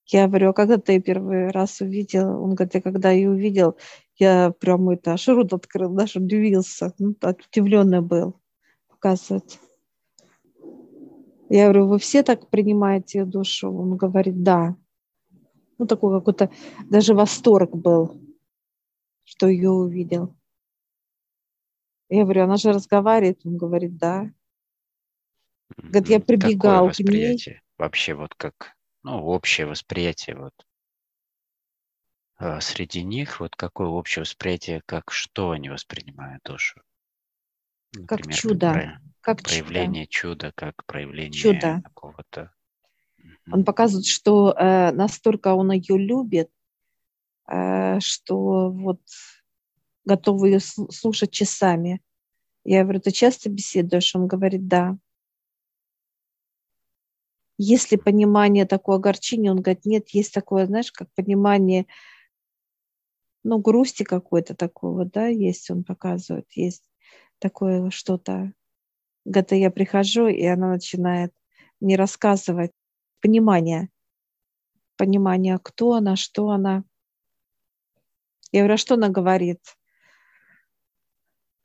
Я 0.08 0.28
говорю, 0.28 0.50
а 0.50 0.54
когда 0.54 0.78
ты 0.78 1.00
первый 1.02 1.52
раз 1.52 1.82
увидел? 1.82 2.42
Он 2.42 2.56
говорит, 2.56 2.76
я 2.76 2.82
когда 2.82 3.12
ее 3.12 3.30
увидел, 3.30 3.78
я 4.18 4.52
прям 4.52 4.90
это 4.90 5.14
аж 5.14 5.28
рот 5.28 5.54
открыл, 5.54 5.94
даже 5.94 6.20
удивился, 6.20 6.94
ну, 6.98 7.16
удивленный 7.22 8.02
был, 8.02 8.40
показывает. 8.88 9.60
Я 11.50 11.66
говорю, 11.66 11.88
вы 11.88 12.00
все 12.00 12.24
так 12.24 12.50
принимаете 12.50 13.26
душу? 13.26 13.70
Он 13.74 13.98
говорит, 13.98 14.42
да. 14.42 14.78
Ну, 15.78 15.86
такой 15.86 16.18
какой-то 16.18 16.50
даже 16.90 17.14
восторг 17.14 17.76
был 17.76 18.21
что 19.32 19.48
ее 19.48 19.70
увидел. 19.70 20.36
Я 22.10 22.24
говорю, 22.24 22.44
она 22.44 22.58
же 22.58 22.74
разговаривает. 22.74 23.40
Он 23.46 23.58
говорит, 23.58 23.98
да. 23.98 24.30
Говорит, 25.78 26.10
я 26.10 26.20
прибегал 26.20 26.88
Какое 26.88 26.90
восприятие? 26.90 27.56
К 27.56 27.58
ней. 27.58 27.64
Вообще 27.78 28.14
вот 28.14 28.36
как, 28.36 28.76
ну, 29.04 29.24
общее 29.24 29.68
восприятие 29.68 30.36
вот 30.36 30.54
а, 32.36 32.60
среди 32.60 33.04
них, 33.04 33.40
вот 33.40 33.56
какое 33.56 33.88
общее 33.88 34.24
восприятие, 34.24 34.82
как 34.86 35.12
что 35.12 35.52
они 35.52 35.70
воспринимают 35.70 36.44
душу? 36.44 36.82
Например, 37.94 38.26
как 38.26 38.34
чудо. 38.34 38.74
Про, 38.74 39.02
как 39.22 39.44
проявление 39.44 40.08
чудо. 40.08 40.50
чуда, 40.50 40.52
как 40.54 40.86
проявление 40.86 41.42
чудо. 41.42 41.82
какого-то. 41.86 42.54
Он 43.50 43.64
показывает, 43.64 44.06
что 44.06 44.52
э, 44.52 44.92
настолько 44.92 45.54
он 45.54 45.72
ее 45.72 45.98
любит, 45.98 46.52
Э, 46.52 46.61
что 48.00 48.72
вот 48.72 49.02
готовы 50.06 50.50
ее 50.50 50.60
слушать 50.60 51.32
часами. 51.32 52.02
Я 52.64 52.84
говорю, 52.84 53.02
ты 53.02 53.12
часто 53.12 53.50
беседуешь? 53.50 54.16
Он 54.16 54.28
говорит, 54.28 54.68
да. 54.68 54.98
Есть 57.58 57.92
ли 57.92 57.98
понимание 57.98 58.66
такое 58.66 58.96
огорчение? 58.98 59.52
Он 59.52 59.62
говорит, 59.62 59.86
нет, 59.86 60.10
есть 60.10 60.34
такое, 60.34 60.66
знаешь, 60.66 60.92
как 60.92 61.12
понимание, 61.14 61.86
ну, 63.44 63.60
грусти 63.60 64.04
какой-то 64.04 64.56
такого, 64.56 65.06
да, 65.06 65.28
есть, 65.28 65.70
он 65.70 65.84
показывает, 65.84 66.48
есть 66.54 66.90
такое 67.40 67.90
что-то. 67.90 68.54
Говорит, 69.26 69.52
я 69.52 69.72
прихожу, 69.72 70.28
и 70.28 70.44
она 70.46 70.70
начинает 70.70 71.34
мне 71.80 71.96
рассказывать 71.96 72.72
понимание, 73.22 73.90
понимание, 74.98 75.60
кто 75.62 75.94
она, 75.94 76.16
что 76.16 76.50
она. 76.50 76.84
Я 78.52 78.62
говорю, 78.62 78.74
а 78.74 78.78
что 78.78 78.96
она 78.96 79.10
говорит? 79.10 79.62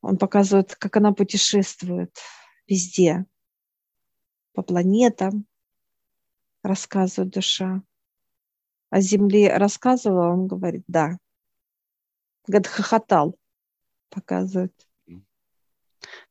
Он 0.01 0.19
показывает, 0.19 0.77
как 0.77 0.97
она 0.97 1.13
путешествует 1.13 2.17
везде, 2.69 3.27
по 4.53 4.63
планетам, 4.63 5.47
рассказывает 6.63 7.33
душа. 7.33 7.83
О 8.91 9.01
Земле 9.01 9.57
рассказывала, 9.57 10.33
он 10.33 10.47
говорит, 10.47 10.85
да. 10.87 11.19
Говорит, 12.47 12.69
хохотал, 12.69 13.37
показывает. 14.09 14.73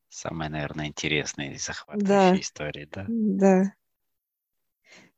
Самая, 0.08 0.48
наверное, 0.48 0.86
интересная 0.86 1.52
и 1.52 1.58
захватывающая 1.58 2.32
да. 2.32 2.40
история, 2.40 2.88
да? 2.90 3.04
Да. 3.08 3.74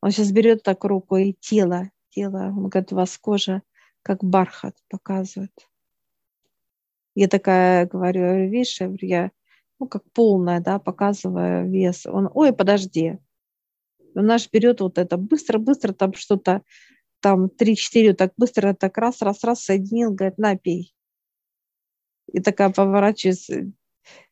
Он 0.01 0.11
сейчас 0.11 0.33
берет 0.33 0.65
так 0.65 0.83
руку 0.85 1.17
и 1.17 1.33
тело, 1.33 1.91
тело, 2.11 2.47
он 2.49 2.69
говорит, 2.69 2.93
у 2.93 2.97
вас 2.97 3.17
кожа 3.17 3.63
как 4.03 4.25
бархат 4.25 4.77
показывает. 4.89 5.53
Я 7.15 7.29
такая 7.29 7.87
говорю, 7.87 8.49
видишь, 8.49 8.79
я, 9.01 9.33
ну, 9.81 9.89
как 9.89 10.05
полная, 10.13 10.61
да, 10.61 10.79
показывая 10.79 11.65
вес. 11.65 12.07
Он, 12.07 12.31
ой, 12.33 12.53
подожди. 12.53 13.19
Он 14.15 14.27
наш 14.27 14.51
берет 14.51 14.81
вот 14.81 14.99
это 14.99 15.17
быстро-быстро, 15.17 15.93
там 15.93 16.13
что-то, 16.15 16.63
там 17.21 17.47
3-4, 17.47 18.15
так 18.15 18.33
быстро, 18.37 18.75
так 18.75 18.97
раз, 18.99 19.21
раз, 19.23 19.43
раз 19.45 19.65
соединил, 19.65 20.13
говорит, 20.13 20.39
на, 20.39 20.57
пей. 20.57 20.95
И 22.33 22.41
такая 22.41 22.71
поворачивается, 22.71 23.73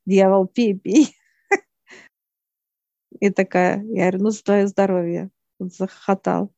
дьявол, 0.05 0.47
пей, 0.47 0.79
пей. 0.79 1.17
И 3.21 3.31
такая, 3.31 3.83
я 3.85 4.11
говорю, 4.11 4.25
ну, 4.25 4.31
за 4.31 4.43
твое 4.43 4.67
здоровье. 4.67 5.31
Он 5.59 5.71
захохотал. 5.71 6.53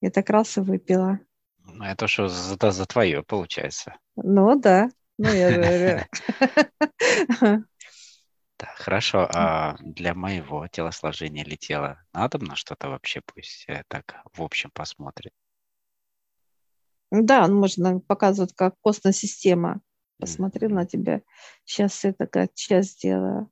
Я 0.00 0.10
так 0.10 0.28
раз 0.28 0.58
и 0.58 0.60
выпила. 0.60 1.20
Ну, 1.64 1.84
это 1.84 2.06
что 2.06 2.28
за, 2.28 2.70
за 2.70 2.86
твое 2.86 3.22
получается. 3.22 3.96
Ну 4.16 4.58
да, 4.58 4.88
ну 5.18 5.30
я 5.30 5.52
говорю. 5.52 7.64
Да, 8.56 8.68
хорошо. 8.76 9.28
А 9.34 9.76
для 9.80 10.14
моего 10.14 10.68
телосложения 10.68 11.42
или 11.42 11.56
тела 11.56 11.98
надо 12.12 12.38
на 12.38 12.54
что-то 12.54 12.88
вообще 12.88 13.20
пусть 13.26 13.64
э, 13.66 13.82
так 13.88 14.22
в 14.32 14.42
общем 14.42 14.70
посмотрит? 14.72 15.32
Да, 17.10 17.48
можно 17.48 18.00
показывать, 18.00 18.54
как 18.54 18.74
костная 18.80 19.12
система. 19.12 19.80
Посмотрел 20.18 20.70
mm-hmm. 20.70 20.74
на 20.74 20.86
тебя. 20.86 21.22
Сейчас 21.64 22.04
я 22.04 22.12
такая 22.12 22.48
часть 22.54 22.98
сделаю. 22.98 23.50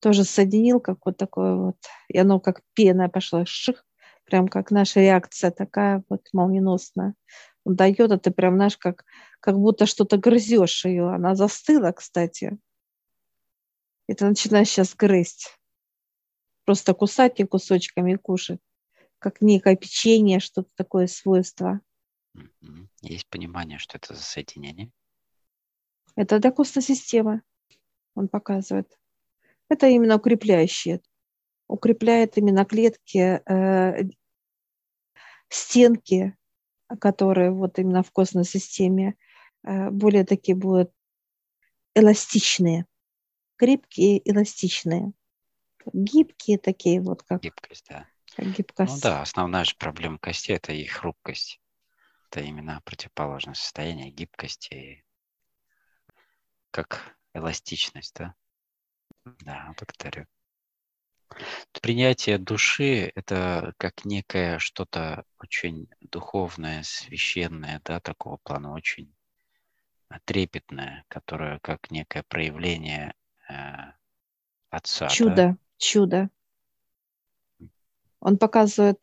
Тоже 0.00 0.24
соединил, 0.24 0.80
как 0.80 0.98
вот 1.06 1.16
такое 1.16 1.56
вот. 1.56 1.76
И 2.08 2.18
оно 2.18 2.40
как 2.40 2.60
пена 2.74 3.08
пошла. 3.08 3.46
Ших 3.46 3.86
прям 4.24 4.48
как 4.48 4.70
наша 4.70 5.00
реакция 5.00 5.50
такая 5.50 6.02
вот 6.08 6.28
молниеносная. 6.32 7.14
Он 7.64 7.76
дает, 7.76 8.12
а 8.12 8.18
ты 8.18 8.30
прям, 8.30 8.56
знаешь, 8.56 8.76
как, 8.76 9.04
как 9.40 9.58
будто 9.58 9.86
что-то 9.86 10.18
грызешь 10.18 10.84
ее. 10.84 11.08
Она 11.08 11.34
застыла, 11.34 11.92
кстати. 11.92 12.58
И 14.06 14.14
ты 14.14 14.26
начинаешь 14.26 14.68
сейчас 14.68 14.94
грызть. 14.94 15.58
Просто 16.64 16.94
кусать 16.94 17.40
и 17.40 17.44
кусочками 17.44 18.12
и 18.12 18.16
кушать. 18.16 18.60
Как 19.18 19.40
некое 19.40 19.76
печенье, 19.76 20.40
что-то 20.40 20.68
такое 20.74 21.06
свойство. 21.06 21.80
Есть 23.00 23.28
понимание, 23.28 23.78
что 23.78 23.96
это 23.96 24.14
за 24.14 24.22
соединение? 24.22 24.90
Это 26.16 26.38
для 26.38 26.50
костной 26.50 26.82
системы, 26.82 27.42
он 28.14 28.28
показывает. 28.28 28.98
Это 29.68 29.88
именно 29.88 30.16
укрепляющее 30.16 31.00
укрепляет 31.74 32.38
именно 32.38 32.64
клетки, 32.64 33.42
э, 33.46 34.08
стенки, 35.48 36.36
которые 37.00 37.50
вот 37.50 37.78
именно 37.78 38.02
в 38.02 38.12
костной 38.12 38.44
системе 38.44 39.16
э, 39.64 39.90
более 39.90 40.24
такие 40.24 40.56
будут 40.56 40.92
эластичные, 41.94 42.86
крепкие, 43.56 44.22
эластичные, 44.30 45.12
гибкие 45.92 46.58
такие 46.58 47.00
вот 47.00 47.22
как. 47.24 47.42
Гибкость, 47.42 47.86
да. 47.88 48.06
Как 48.36 48.46
гибкость. 48.46 48.94
Ну 48.94 49.00
да, 49.00 49.22
основная 49.22 49.64
же 49.64 49.74
проблема 49.76 50.18
кости– 50.18 50.52
это 50.52 50.72
их 50.72 50.92
хрупкость. 50.92 51.60
Это 52.30 52.40
именно 52.40 52.80
противоположное 52.84 53.54
состояние 53.54 54.10
гибкости, 54.10 55.04
как 56.70 57.16
эластичность, 57.32 58.14
да? 58.16 58.34
Да, 59.24 59.74
благодарю. 59.78 60.26
Принятие 61.80 62.38
души– 62.38 63.12
это 63.14 63.74
как 63.78 64.04
некое 64.04 64.58
что-то 64.58 65.24
очень 65.38 65.88
духовное, 66.00 66.82
священное, 66.84 67.80
да, 67.84 68.00
такого 68.00 68.38
плана, 68.38 68.72
очень 68.72 69.12
трепетное, 70.24 71.04
которое 71.08 71.58
как 71.60 71.90
некое 71.90 72.22
проявление 72.22 73.14
э, 73.48 73.54
Отца. 74.70 75.08
Чудо, 75.08 75.34
да? 75.34 75.56
чудо. 75.76 76.30
Он 78.20 78.38
показывает, 78.38 78.98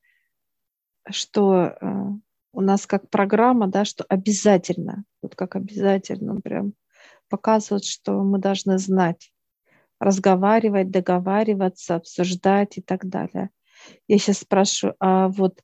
что 1.10 1.78
э, 1.80 1.86
у 2.52 2.62
нас 2.62 2.86
как 2.86 3.10
программа, 3.10 3.67
да, 3.67 3.86
что 3.86 4.04
обязательно, 4.10 5.06
вот 5.22 5.36
как 5.36 5.56
обязательно, 5.56 6.34
он 6.34 6.41
прям 6.41 6.74
показывает, 7.30 7.86
что 7.86 8.22
мы 8.24 8.39
должны 8.39 8.78
знать 8.78 9.32
разговаривать, 10.01 10.89
договариваться, 10.89 11.95
обсуждать 11.95 12.79
и 12.79 12.81
так 12.81 13.07
далее. 13.07 13.51
Я 14.07 14.17
сейчас 14.17 14.39
спрашиваю, 14.39 14.95
а 14.99 15.27
вот 15.27 15.61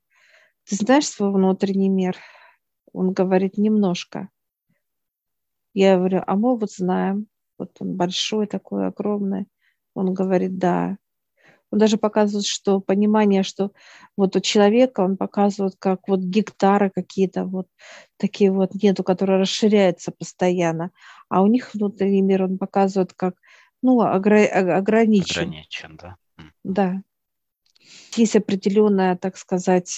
ты 0.70 0.76
знаешь 0.76 1.08
свой 1.08 1.32
внутренний 1.32 1.90
мир? 1.90 2.16
Он 2.94 3.14
говорит, 3.14 3.58
немножко. 3.58 4.30
Я 5.74 5.98
говорю, 5.98 6.22
а 6.26 6.36
мы 6.36 6.56
вот 6.56 6.72
знаем. 6.72 7.28
Вот 7.58 7.72
он 7.80 7.96
большой 7.96 8.46
такой, 8.46 8.88
огромный. 8.88 9.48
Он 9.96 10.14
говорит, 10.14 10.60
да. 10.60 10.98
Он 11.72 11.80
даже 11.80 11.98
показывает, 11.98 12.46
что 12.46 12.80
понимание, 12.80 13.42
что 13.42 13.72
вот 14.16 14.36
у 14.36 14.40
человека, 14.40 15.02
он 15.02 15.18
показывает, 15.18 15.76
как 15.80 16.08
вот 16.08 16.20
гектары 16.20 16.92
какие-то 16.92 17.46
вот 17.46 17.68
такие 18.18 18.52
вот 18.52 18.76
нету, 18.76 19.04
которые 19.04 19.40
расширяются 19.40 20.12
постоянно. 20.12 20.92
А 21.28 21.42
у 21.42 21.48
них 21.48 21.74
внутренний 21.74 22.22
мир, 22.22 22.44
он 22.44 22.60
показывает, 22.60 23.14
как, 23.14 23.36
ну, 23.82 24.02
огра- 24.02 24.48
ограничен. 24.48 25.42
Ограничен, 25.42 25.98
да. 25.98 26.16
Да. 26.64 27.02
Есть 28.16 28.36
определенная, 28.36 29.16
так 29.16 29.38
сказать, 29.38 29.96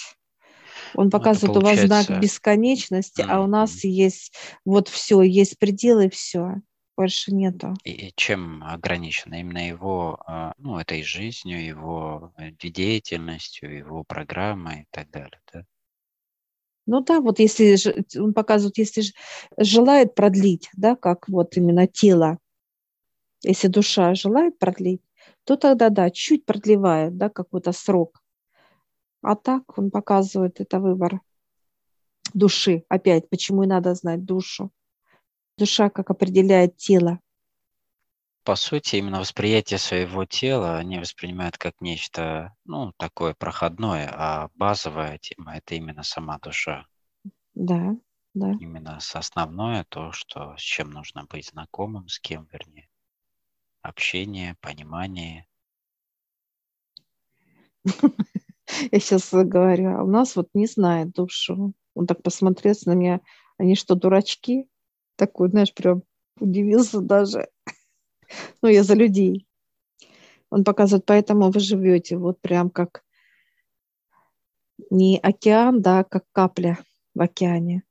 он 0.94 1.06
ну, 1.06 1.12
показывает 1.12 1.58
у 1.58 1.62
вас 1.62 1.80
знак 1.80 2.22
бесконечности, 2.22 3.22
mm-hmm. 3.22 3.30
а 3.30 3.42
у 3.42 3.48
нас 3.48 3.84
есть 3.84 4.34
вот 4.66 4.88
все, 4.88 5.22
есть 5.22 5.58
пределы, 5.60 6.10
все. 6.10 6.56
Больше 6.98 7.34
нету. 7.34 7.76
И 7.86 8.12
чем 8.18 8.62
ограничено? 8.62 9.36
Именно 9.36 9.66
его, 9.66 10.22
а, 10.28 10.52
ну, 10.58 10.80
этой 10.80 11.02
жизнью, 11.02 11.64
его 11.64 12.34
э, 12.38 12.52
деятельностью, 12.52 13.74
его 13.74 14.04
программой 14.04 14.82
и 14.82 14.88
так 14.92 15.10
далее, 15.10 15.40
да? 15.54 15.64
Ну 16.86 17.02
да, 17.02 17.22
вот 17.22 17.40
если 17.40 17.78
он 18.20 18.34
показывает, 18.34 18.78
если 18.80 19.04
желает 19.58 20.14
продлить, 20.14 20.70
да, 20.74 20.98
как 20.98 21.30
вот 21.30 21.56
именно 21.56 21.88
тело, 21.88 22.38
если 23.44 23.68
душа 23.68 24.14
желает 24.16 24.60
продлить, 24.60 25.02
то 25.44 25.56
тогда 25.56 25.90
да, 25.90 26.10
чуть 26.10 26.46
продлевает, 26.46 27.18
да, 27.18 27.30
какой-то 27.30 27.72
срок. 27.72 28.22
А 29.22 29.36
так 29.36 29.78
он 29.78 29.92
показывает 29.92 30.60
это 30.60 30.80
выбор 30.80 31.22
души. 32.34 32.84
Опять, 32.90 33.30
почему 33.30 33.64
и 33.64 33.68
надо 33.68 33.94
знать 33.96 34.24
душу. 34.26 34.72
Душа 35.58 35.90
как 35.90 36.10
определяет 36.10 36.78
тело. 36.78 37.20
По 38.44 38.56
сути, 38.56 38.96
именно 38.96 39.20
восприятие 39.20 39.78
своего 39.78 40.26
тела 40.26 40.78
они 40.78 40.98
воспринимают 40.98 41.58
как 41.58 41.82
нечто, 41.82 42.56
ну, 42.66 42.94
такое 42.98 43.34
проходное, 43.34 44.10
а 44.12 44.50
базовая 44.56 45.18
тема– 45.20 45.58
это 45.58 45.76
именно 45.76 46.04
сама 46.04 46.40
душа. 46.40 46.88
Да, 47.54 47.96
да. 48.34 48.52
Именно 48.54 48.98
основное 49.14 49.86
то, 49.90 50.12
что, 50.14 50.56
с 50.58 50.62
чем 50.62 50.90
нужно 50.92 51.26
быть 51.26 51.50
знакомым, 51.50 52.08
с 52.08 52.20
кем, 52.20 52.48
вернее. 52.52 52.89
Общение, 53.82 54.56
понимание. 54.62 55.48
Я 58.92 59.00
сейчас 59.00 59.32
говорю, 59.32 59.90
а 59.96 60.04
у 60.04 60.08
нас 60.08 60.36
вот 60.36 60.50
не 60.54 60.68
знает 60.68 61.12
душу. 61.12 61.74
Он 61.96 62.08
так 62.08 62.22
посмотрел 62.22 62.76
на 62.86 62.94
меня, 62.94 63.22
они 63.58 63.76
что, 63.76 63.96
дурачки? 63.96 64.68
Такой, 65.16 65.50
знаешь, 65.50 65.74
прям 65.74 66.04
удивился 66.40 67.02
даже. 67.02 67.50
Ну, 68.62 68.70
я 68.70 68.84
за 68.84 68.94
людей. 68.94 69.48
Он 70.52 70.64
показывает, 70.64 71.06
поэтому 71.06 71.50
вы 71.50 71.60
живете 71.60 72.18
вот 72.18 72.40
прям 72.42 72.70
как 72.70 73.04
не 74.92 75.18
океан, 75.18 75.82
да, 75.82 76.00
а 76.00 76.04
как 76.04 76.26
капля 76.32 76.78
в 77.16 77.22
океане. 77.22 77.84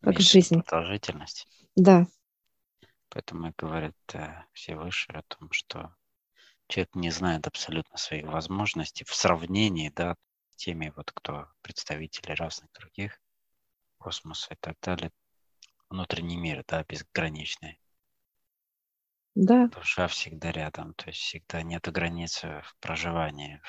Как 0.00 0.20
жизнь. 0.20 0.62
Продолжительность. 0.62 1.46
Да. 1.76 2.06
Поэтому 3.12 3.48
и 3.48 3.52
говорят 3.58 3.94
э, 4.14 4.44
все 4.54 4.74
выше 4.74 5.12
о 5.12 5.22
том, 5.24 5.52
что 5.52 5.94
человек 6.66 6.94
не 6.94 7.10
знает 7.10 7.46
абсолютно 7.46 7.98
своих 7.98 8.24
возможностей 8.24 9.04
в 9.04 9.14
сравнении, 9.14 9.90
да, 9.90 10.16
с 10.48 10.56
теми, 10.56 10.90
вот 10.96 11.12
кто 11.12 11.46
представители 11.60 12.32
разных 12.32 12.72
других 12.72 13.20
космоса 13.98 14.54
и 14.54 14.56
так 14.58 14.76
далее. 14.80 15.10
Внутренний 15.90 16.38
мир, 16.38 16.64
да, 16.66 16.84
безграничный. 16.84 17.78
Да. 19.34 19.68
Душа 19.68 20.08
всегда 20.08 20.50
рядом, 20.50 20.94
то 20.94 21.08
есть 21.08 21.20
всегда 21.20 21.62
нет 21.62 21.86
границы 21.92 22.62
в 22.64 22.76
проживании, 22.80 23.60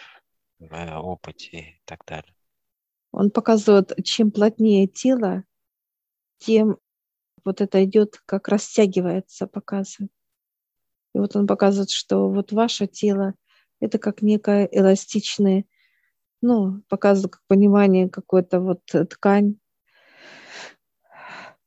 в, 0.60 0.70
в 0.70 1.00
опыте 1.00 1.58
и 1.60 1.82
так 1.84 2.06
далее. 2.06 2.34
Он 3.12 3.30
показывает, 3.30 3.92
чем 4.06 4.32
плотнее 4.32 4.88
тело, 4.88 5.44
тем 6.38 6.78
вот 7.46 7.62
это 7.62 7.84
идет, 7.84 8.22
как 8.26 8.48
растягивается, 8.48 9.48
показывает. 9.48 10.12
И 11.14 11.20
вот 11.20 11.36
он 11.36 11.48
показывает, 11.48 11.92
что 11.92 12.30
вот 12.30 12.52
ваше 12.52 12.88
тело– 12.88 13.36
это 13.80 14.00
как 14.00 14.22
некая 14.22 14.66
эластичная, 14.66 15.66
ну, 16.42 16.82
показывает 16.90 17.34
как 17.34 17.44
понимание 17.48 18.10
какой-то 18.10 18.60
вот 18.60 18.82
ткань, 18.86 19.56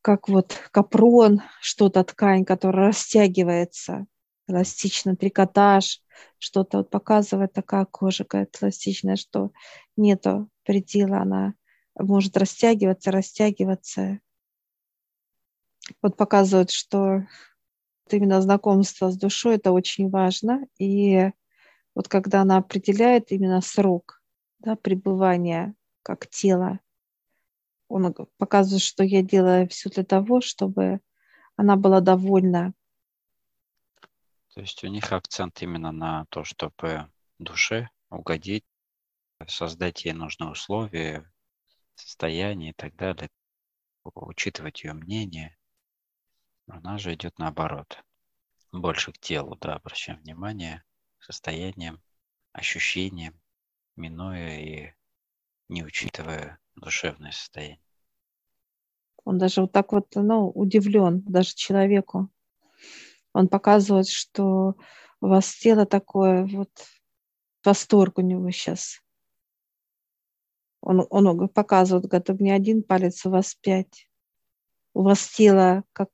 как 0.03 0.29
вот 0.29 0.57
капрон, 0.71 1.43
что-то 1.61 2.05
ткань, 2.05 2.45
которая 2.45 2.89
растягивается, 2.89 4.07
эластично, 4.49 5.17
трикотаж, 5.17 6.01
что-то 6.39 6.79
вот 6.79 6.91
показывает 6.91 7.53
такая 7.53 7.85
кожа 7.87 8.25
какая-то 8.25 8.59
эластичная, 8.62 9.17
что 9.17 9.51
нету 9.97 10.49
предела, 10.65 11.19
она 11.19 11.55
может 11.99 12.37
растягиваться, 12.37 13.11
растягиваться. 13.11 14.21
Вот 16.03 16.16
показывает, 16.16 16.70
что 16.70 17.27
именно 18.11 18.40
знакомство 18.40 19.11
с 19.11 19.16
душой 19.16 19.57
это 19.57 19.72
очень 19.72 20.11
важно. 20.11 20.66
И 20.79 21.31
вот 21.94 22.09
когда 22.09 22.42
она 22.42 22.59
определяет 22.59 23.33
именно 23.33 23.61
срок 23.61 24.22
да, 24.59 24.77
пребывания 24.77 25.75
как 26.03 26.29
тело, 26.29 26.81
он 27.88 28.14
показывает, 28.37 28.83
что 28.83 29.05
я 29.05 29.22
делаю 29.22 29.68
все 29.68 29.90
для 29.90 30.05
того, 30.05 30.40
чтобы 30.40 31.01
она 31.57 31.77
была 31.77 32.01
довольна. 32.01 32.75
То 34.55 34.61
есть 34.61 34.83
у 34.85 34.88
них 34.88 35.12
акцент 35.12 35.61
именно 35.62 35.92
на 35.92 36.27
то, 36.31 36.42
чтобы 36.42 37.11
душе 37.38 37.90
угодить, 38.11 38.64
создать 39.46 40.05
ей 40.05 40.14
нужные 40.14 40.51
условия, 40.51 41.31
состояние 41.94 42.70
и 42.70 42.75
так 42.75 42.94
далее, 42.96 43.29
учитывать 44.14 44.83
ее 44.83 44.94
мнение. 44.94 45.57
Она 46.66 46.98
же 46.98 47.14
идет 47.14 47.38
наоборот. 47.38 48.02
Больше 48.72 49.12
к 49.12 49.18
телу, 49.18 49.57
да, 49.61 49.74
обращаем 49.76 50.20
внимание, 50.20 50.83
состоянием, 51.18 52.02
ощущением, 52.52 53.40
минуя 53.94 54.59
и 54.59 54.92
не 55.68 55.85
учитывая 55.85 56.59
душевное 56.74 57.33
состояние. 57.33 57.81
Он 59.24 59.38
даже 59.38 59.62
вот 59.62 59.72
так 59.72 59.92
вот, 59.92 60.14
ну, 60.14 60.50
удивлен 60.50 61.22
даже 61.22 61.55
человеку. 61.55 62.31
Он 63.33 63.48
показывает, 63.48 64.09
что 64.09 64.76
у 65.20 65.26
вас 65.29 65.52
тело 65.55 65.87
такое, 65.87 66.46
вот 66.46 66.70
восторг 67.64 68.18
у 68.18 68.22
него 68.22 68.50
сейчас. 68.50 69.02
Он, 70.81 71.07
он 71.11 71.48
показывает, 71.48 72.07
говорит, 72.07 72.40
меня 72.40 72.55
один 72.55 72.83
палец, 72.83 73.26
у 73.26 73.31
вас 73.31 73.55
пять. 73.57 74.09
У 74.94 75.02
вас 75.02 75.26
тело 75.29 75.83
как 75.92 76.11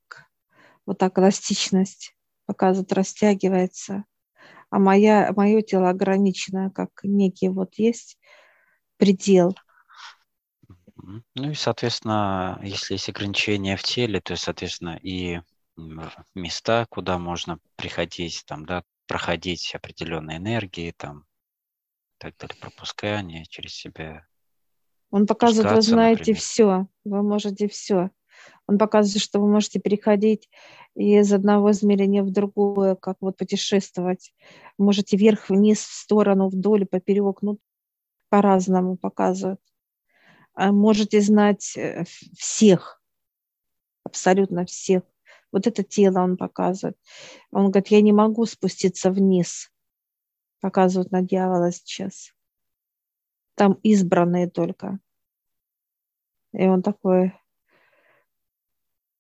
вот 0.87 0.99
так 0.99 1.19
эластичность 1.19 2.15
показывает, 2.47 2.93
растягивается. 2.93 4.05
А 4.71 4.79
моя, 4.79 5.33
мое 5.37 5.63
тело 5.63 5.91
ограничено, 5.91 6.71
как 6.71 6.91
некий 7.03 7.49
вот 7.49 7.75
есть 7.75 8.19
предел. 8.97 9.55
Ну 10.97 11.51
и, 11.51 11.55
соответственно, 11.55 12.61
если 12.63 12.95
есть 12.95 13.09
ограничения 13.09 13.77
в 13.77 13.83
теле, 13.83 14.21
то, 14.21 14.37
соответственно, 14.37 14.99
и 15.03 15.41
места, 16.35 16.87
куда 16.89 17.19
можно 17.19 17.59
приходить, 17.77 18.45
там, 18.47 18.65
да, 18.65 18.85
проходить 19.07 19.75
определенные 19.75 20.39
энергии, 20.39 20.95
там, 20.97 21.27
так 22.19 22.37
далее, 22.37 22.57
пропускание 22.61 23.45
через 23.47 23.75
себя. 23.75 24.25
Он 25.11 25.27
показывает, 25.27 25.75
вы 25.75 25.83
знаете 25.83 26.21
например. 26.21 26.41
все, 26.41 26.87
вы 27.05 27.23
можете 27.23 27.69
все. 27.69 28.11
Он 28.67 28.79
показывает, 28.79 29.23
что 29.23 29.41
вы 29.41 29.49
можете 29.49 29.81
переходить 29.81 30.49
из 30.95 31.33
одного 31.33 31.71
измерения 31.71 32.23
в 32.23 32.31
другое, 32.31 32.95
как 32.95 33.17
вот 33.21 33.37
путешествовать. 33.37 34.33
Можете 34.79 35.17
вверх, 35.17 35.49
вниз, 35.49 35.81
в 35.81 35.93
сторону, 35.93 36.49
вдоль, 36.49 36.87
поперек, 36.87 37.43
ну, 37.43 37.59
по-разному 38.29 38.97
показывает. 38.97 39.61
А 40.55 40.73
можете 40.73 41.21
знать 41.21 41.77
э, 41.77 42.05
всех, 42.37 43.03
абсолютно 44.05 44.65
всех. 44.65 45.03
Вот 45.51 45.67
это 45.67 45.83
тело 45.83 46.21
он 46.21 46.37
показывает. 46.37 46.97
Он 47.51 47.71
говорит, 47.71 47.89
я 47.89 48.01
не 48.01 48.13
могу 48.13 48.47
спуститься 48.47 49.11
вниз. 49.11 49.71
Показывают 50.61 51.11
на 51.11 51.23
дьявола 51.23 51.73
сейчас. 51.73 52.33
Там 53.55 53.75
избранные 53.83 54.49
только. 54.49 54.99
И 56.53 56.67
он 56.67 56.83
такой, 56.83 57.35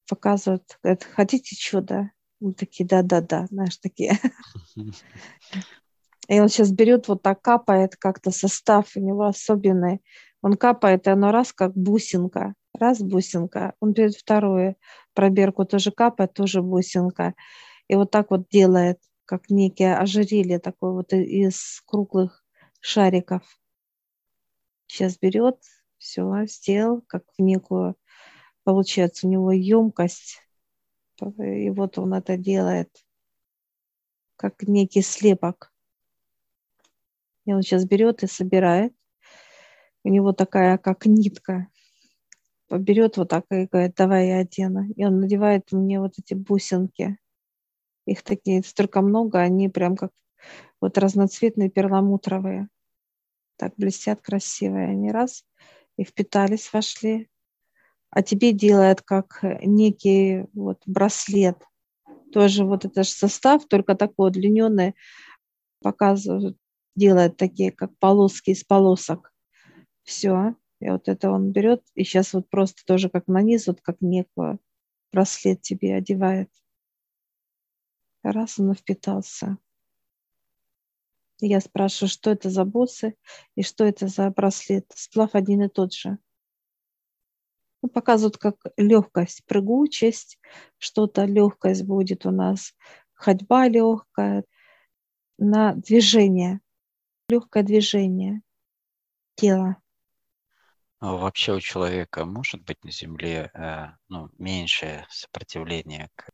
показывают, 0.08 0.78
говорят, 0.82 1.04
хотите 1.04 1.56
чудо? 1.56 2.10
Мы 2.40 2.54
такие, 2.54 2.86
да-да-да, 2.86 3.46
знаешь, 3.46 3.76
такие. 3.76 4.18
И 6.28 6.40
он 6.40 6.48
сейчас 6.48 6.70
берет, 6.70 7.08
вот 7.08 7.22
так 7.22 7.42
капает 7.42 7.96
как-то 7.96 8.30
состав 8.30 8.96
у 8.96 9.00
него 9.00 9.26
особенный. 9.26 10.02
Он 10.40 10.56
капает, 10.56 11.06
и 11.06 11.10
оно 11.10 11.30
раз 11.30 11.52
как 11.52 11.74
бусинка. 11.76 12.54
Раз 12.78 13.00
бусинка. 13.00 13.74
Он 13.80 13.92
берет 13.92 14.14
вторую 14.14 14.76
пробирку, 15.14 15.64
тоже 15.64 15.92
капает, 15.92 16.32
тоже 16.32 16.62
бусинка. 16.62 17.34
И 17.88 17.94
вот 17.94 18.10
так 18.10 18.30
вот 18.30 18.48
делает, 18.48 18.98
как 19.24 19.50
некие 19.50 19.96
ожерелье 19.96 20.58
такое 20.58 20.92
вот 20.92 21.12
из 21.12 21.82
круглых 21.86 22.44
шариков. 22.80 23.42
Сейчас 24.86 25.18
берет, 25.18 25.58
все, 25.98 26.44
сделал, 26.46 27.02
как 27.06 27.24
в 27.38 27.42
некую, 27.42 27.96
получается, 28.64 29.26
у 29.26 29.30
него 29.30 29.52
емкость. 29.52 30.40
И 31.38 31.70
вот 31.70 31.98
он 31.98 32.14
это 32.14 32.36
делает, 32.36 32.90
как 34.36 34.62
некий 34.62 35.02
слепок. 35.02 35.72
И 37.44 37.52
он 37.52 37.62
сейчас 37.62 37.84
берет 37.84 38.22
и 38.22 38.26
собирает. 38.26 38.94
У 40.04 40.08
него 40.08 40.32
такая, 40.32 40.78
как 40.78 41.06
нитка. 41.06 41.68
Берет 42.70 43.16
вот 43.18 43.28
так 43.28 43.44
и 43.50 43.66
говорит, 43.66 43.94
давай 43.96 44.28
я 44.28 44.38
одену. 44.38 44.88
И 44.96 45.04
он 45.04 45.20
надевает 45.20 45.70
мне 45.72 46.00
вот 46.00 46.18
эти 46.18 46.34
бусинки. 46.34 47.18
Их 48.06 48.22
такие 48.22 48.62
столько 48.64 49.00
много, 49.00 49.40
они 49.40 49.68
прям 49.68 49.96
как 49.96 50.10
вот 50.80 50.98
разноцветные 50.98 51.70
перламутровые. 51.70 52.68
Так 53.56 53.74
блестят 53.76 54.22
красивые. 54.22 54.88
Они 54.88 55.12
раз 55.12 55.44
и 55.96 56.04
впитались, 56.04 56.72
вошли. 56.72 57.28
А 58.12 58.22
тебе 58.22 58.52
делает 58.52 59.00
как 59.02 59.40
некий 59.62 60.46
вот 60.52 60.82
браслет. 60.86 61.56
Тоже 62.32 62.64
вот 62.64 62.84
это 62.84 63.02
же 63.02 63.10
состав, 63.10 63.66
только 63.66 63.94
такой 63.94 64.28
удлиненный, 64.28 64.94
показывают 65.82 66.56
делает 66.94 67.36
такие, 67.36 67.72
как 67.72 67.96
полоски 67.98 68.50
из 68.50 68.64
полосок. 68.64 69.32
Все. 70.02 70.54
И 70.80 70.90
вот 70.90 71.08
это 71.08 71.30
он 71.30 71.52
берет, 71.52 71.82
и 71.94 72.04
сейчас 72.04 72.34
вот 72.34 72.50
просто 72.50 72.84
тоже 72.84 73.08
как 73.08 73.28
нанизывает, 73.28 73.78
вот 73.78 73.84
как 73.84 74.00
некую 74.00 74.58
браслет 75.12 75.62
тебе 75.62 75.94
одевает. 75.94 76.50
Раз 78.22 78.58
он 78.58 78.74
впитался. 78.74 79.58
Я 81.40 81.60
спрашиваю, 81.60 82.08
что 82.08 82.30
это 82.30 82.50
за 82.50 82.64
бусы 82.64 83.16
и 83.56 83.62
что 83.62 83.84
это 83.84 84.06
за 84.08 84.28
браслет. 84.30 84.86
Сплав 84.94 85.34
один 85.34 85.62
и 85.62 85.68
тот 85.68 85.92
же. 85.92 86.18
Ну, 87.82 87.88
показывают 87.88 88.38
как 88.38 88.56
легкость, 88.76 89.44
прыгучесть, 89.46 90.38
что-то 90.78 91.24
легкость 91.24 91.84
будет 91.84 92.26
у 92.26 92.30
нас, 92.30 92.74
ходьба 93.12 93.68
легкая, 93.68 94.44
на 95.38 95.74
движение 95.74 96.60
легкое 97.28 97.62
движение 97.62 98.42
тела. 99.34 99.76
А 101.00 101.16
вообще 101.16 101.54
у 101.54 101.60
человека 101.60 102.24
может 102.24 102.62
быть 102.62 102.84
на 102.84 102.92
Земле 102.92 103.50
э, 103.54 103.86
ну, 104.08 104.30
меньшее 104.38 105.06
сопротивление 105.10 106.10
к 106.14 106.30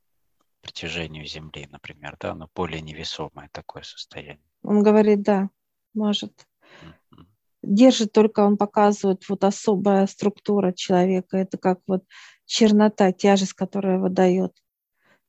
притяжению 0.60 1.24
Земли, 1.24 1.66
например, 1.70 2.16
да, 2.20 2.34
но 2.34 2.50
более 2.54 2.82
невесомое 2.82 3.48
такое 3.52 3.82
состояние. 3.82 4.44
Он 4.62 4.82
говорит, 4.82 5.22
да, 5.22 5.48
может. 5.94 6.46
Mm-hmm. 6.82 7.26
Держит 7.62 8.12
только, 8.12 8.40
он 8.40 8.56
показывает 8.56 9.28
вот 9.28 9.44
особая 9.44 10.06
структура 10.06 10.72
человека. 10.72 11.36
Это 11.36 11.58
как 11.58 11.80
вот 11.86 12.04
чернота, 12.46 13.12
тяжесть, 13.12 13.54
которая 13.54 13.96
его 13.96 14.08
дает. 14.08 14.56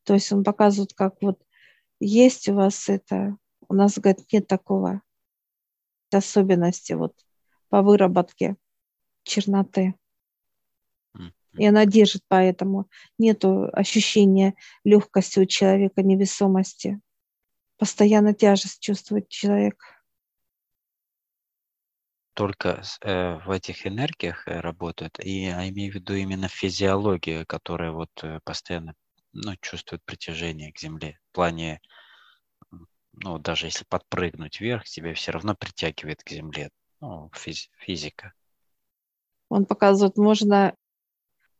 То 0.04 0.13
есть 0.13 0.32
он 0.32 0.44
показывает, 0.44 0.94
как 0.94 1.22
вот 1.22 1.42
есть 2.00 2.48
у 2.50 2.54
вас 2.54 2.88
это, 2.88 3.38
у 3.68 3.74
нас, 3.74 3.98
говорит, 3.98 4.26
нет 4.32 4.48
такого 4.48 5.02
особенности 6.12 6.94
вот 6.94 7.13
по 7.70 7.82
выработке 7.82 8.56
черноты. 9.24 9.96
И 11.58 11.65
она 11.65 11.86
держит 11.86 12.24
поэтому. 12.28 12.88
Нет 13.18 13.44
ощущения 13.44 14.54
легкости 14.84 15.39
у 15.39 15.46
человека, 15.46 16.04
невесомости. 16.04 17.02
Постоянно 17.78 18.34
тяжесть 18.34 18.80
чувствует 18.80 19.30
человек. 19.30 19.84
Только 22.39 22.82
э, 23.02 23.38
в 23.45 23.52
этих 23.52 23.86
энергиях 23.86 24.47
э, 24.47 24.62
работают, 24.62 25.19
и 25.19 25.43
я 25.47 25.67
имею 25.67 25.91
в 25.91 25.95
виду 25.95 26.13
именно 26.13 26.47
физиологию, 26.47 27.45
которая 27.45 27.91
вот 27.91 28.12
э, 28.23 28.39
постоянно 28.45 28.93
ну, 29.34 29.58
чувствует 29.60 30.02
притяжение 30.06 30.71
к 30.71 30.80
Земле. 30.80 31.19
В 31.32 31.36
плане 31.36 31.82
ну, 33.12 33.39
даже 33.39 33.67
если 33.67 33.84
подпрыгнуть 33.84 34.62
вверх, 34.62 34.86
тебя 34.86 35.13
все 35.15 35.34
равно 35.34 35.54
притягивает 35.54 36.23
к 36.23 36.30
земле. 36.30 36.69
Ну, 37.02 37.30
физ- 37.34 37.67
физика. 37.78 38.32
Он 39.49 39.65
показывает, 39.65 40.15
можно 40.15 40.78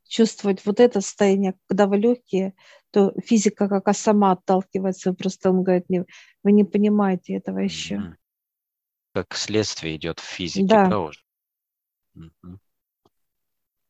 чувствовать 0.08 0.66
вот 0.66 0.80
это 0.80 1.02
состояние, 1.02 1.56
когда 1.68 1.88
вы 1.88 1.98
легкие, 1.98 2.54
то 2.92 3.14
физика 3.22 3.68
как 3.68 3.94
сама 3.98 4.32
отталкивается, 4.32 5.14
просто 5.14 5.50
он 5.50 5.62
говорит, 5.62 5.90
не, 5.90 6.06
вы 6.42 6.54
не 6.54 6.64
понимаете 6.64 7.34
этого 7.34 7.60
еще. 7.60 7.96
Mm-hmm. 7.96 8.19
Как 9.14 9.36
следствие 9.36 9.96
идет 9.96 10.20
в 10.20 10.24
физике, 10.24 10.68
да? 10.68 10.90
Mm-hmm. 12.16 12.58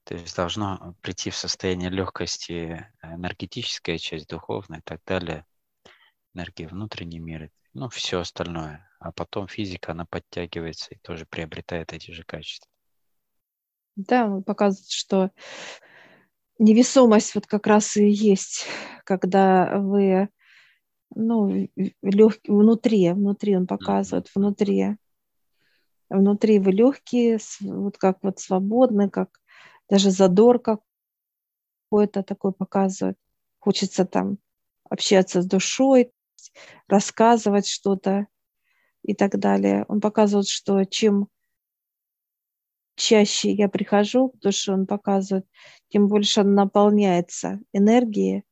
То 0.05 0.15
есть 0.15 0.35
должно 0.35 0.95
прийти 1.01 1.29
в 1.29 1.35
состояние 1.35 1.89
легкости 1.89 2.87
энергетическая 3.03 3.97
часть, 3.97 4.27
духовная 4.27 4.79
и 4.79 4.83
так 4.83 5.01
далее, 5.05 5.45
энергия 6.33 6.67
внутренний 6.67 7.19
мир, 7.19 7.51
ну, 7.73 7.89
все 7.89 8.19
остальное. 8.19 8.89
А 8.99 9.11
потом 9.11 9.47
физика, 9.47 9.91
она 9.91 10.05
подтягивается 10.05 10.95
и 10.95 10.97
тоже 10.97 11.25
приобретает 11.25 11.93
эти 11.93 12.11
же 12.11 12.23
качества. 12.23 12.69
Да, 13.95 14.25
он 14.25 14.43
показывает, 14.43 14.89
что 14.89 15.31
невесомость 16.57 17.35
вот 17.35 17.45
как 17.47 17.67
раз 17.67 17.95
и 17.97 18.09
есть, 18.09 18.65
когда 19.05 19.77
вы, 19.79 20.29
ну, 21.13 21.69
легкие, 22.01 22.55
внутри, 22.55 23.11
внутри 23.11 23.55
он 23.55 23.67
показывает, 23.67 24.29
внутри. 24.33 24.97
Внутри 26.09 26.59
вы 26.59 26.71
легкие, 26.71 27.39
вот 27.61 27.97
как 27.97 28.19
вот 28.23 28.39
свободны, 28.39 29.09
как 29.09 29.39
даже 29.89 30.11
задор 30.11 30.59
какой-то 30.59 32.23
такой 32.23 32.51
показывает. 32.51 33.17
Хочется 33.59 34.05
там 34.05 34.37
общаться 34.89 35.41
с 35.41 35.45
душой, 35.45 36.11
рассказывать 36.87 37.67
что-то 37.67 38.27
и 39.03 39.13
так 39.13 39.37
далее. 39.37 39.85
Он 39.87 40.01
показывает, 40.01 40.47
что 40.47 40.83
чем 40.85 41.27
чаще 42.95 43.51
я 43.51 43.69
прихожу, 43.69 44.29
потому 44.29 44.51
что 44.51 44.73
он 44.73 44.85
показывает, 44.85 45.45
тем 45.89 46.07
больше 46.07 46.41
он 46.41 46.53
наполняется 46.53 47.59
энергией 47.71 48.43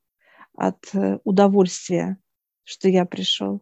от 0.56 0.94
э, 0.94 1.20
удовольствия, 1.24 2.18
что 2.64 2.88
я 2.90 3.06
пришел. 3.06 3.62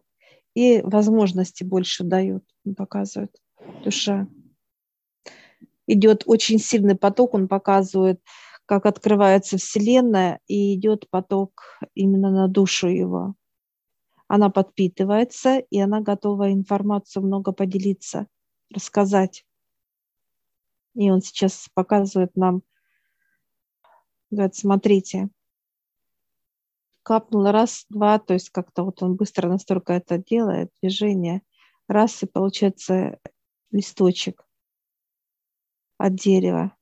И 0.54 0.80
возможности 0.82 1.64
больше 1.64 2.04
дают, 2.04 2.44
он 2.64 2.74
показывает, 2.74 3.36
душа. 3.84 4.26
Идет 5.86 6.24
очень 6.26 6.58
сильный 6.58 6.96
поток, 6.96 7.34
он 7.34 7.48
показывает, 7.48 8.20
как 8.66 8.86
открывается 8.86 9.58
Вселенная, 9.58 10.40
и 10.46 10.74
идет 10.74 11.08
поток 11.10 11.80
именно 11.94 12.30
на 12.30 12.48
душу 12.48 12.88
его 12.88 13.36
она 14.28 14.50
подпитывается, 14.50 15.58
и 15.58 15.78
она 15.78 16.00
готова 16.00 16.52
информацию 16.52 17.22
много 17.22 17.52
поделиться, 17.52 18.26
рассказать. 18.72 19.44
И 20.94 21.10
он 21.10 21.20
сейчас 21.20 21.68
показывает 21.74 22.36
нам, 22.36 22.62
говорит, 24.30 24.56
смотрите, 24.56 25.28
капнуло 27.02 27.52
раз, 27.52 27.86
два, 27.88 28.18
то 28.18 28.34
есть 28.34 28.50
как-то 28.50 28.82
вот 28.82 29.02
он 29.02 29.14
быстро 29.14 29.48
настолько 29.48 29.92
это 29.92 30.18
делает, 30.18 30.72
движение, 30.82 31.42
раз, 31.86 32.22
и 32.22 32.26
получается 32.26 33.20
листочек 33.76 34.46
от 35.98 36.14
дерева. 36.14 36.74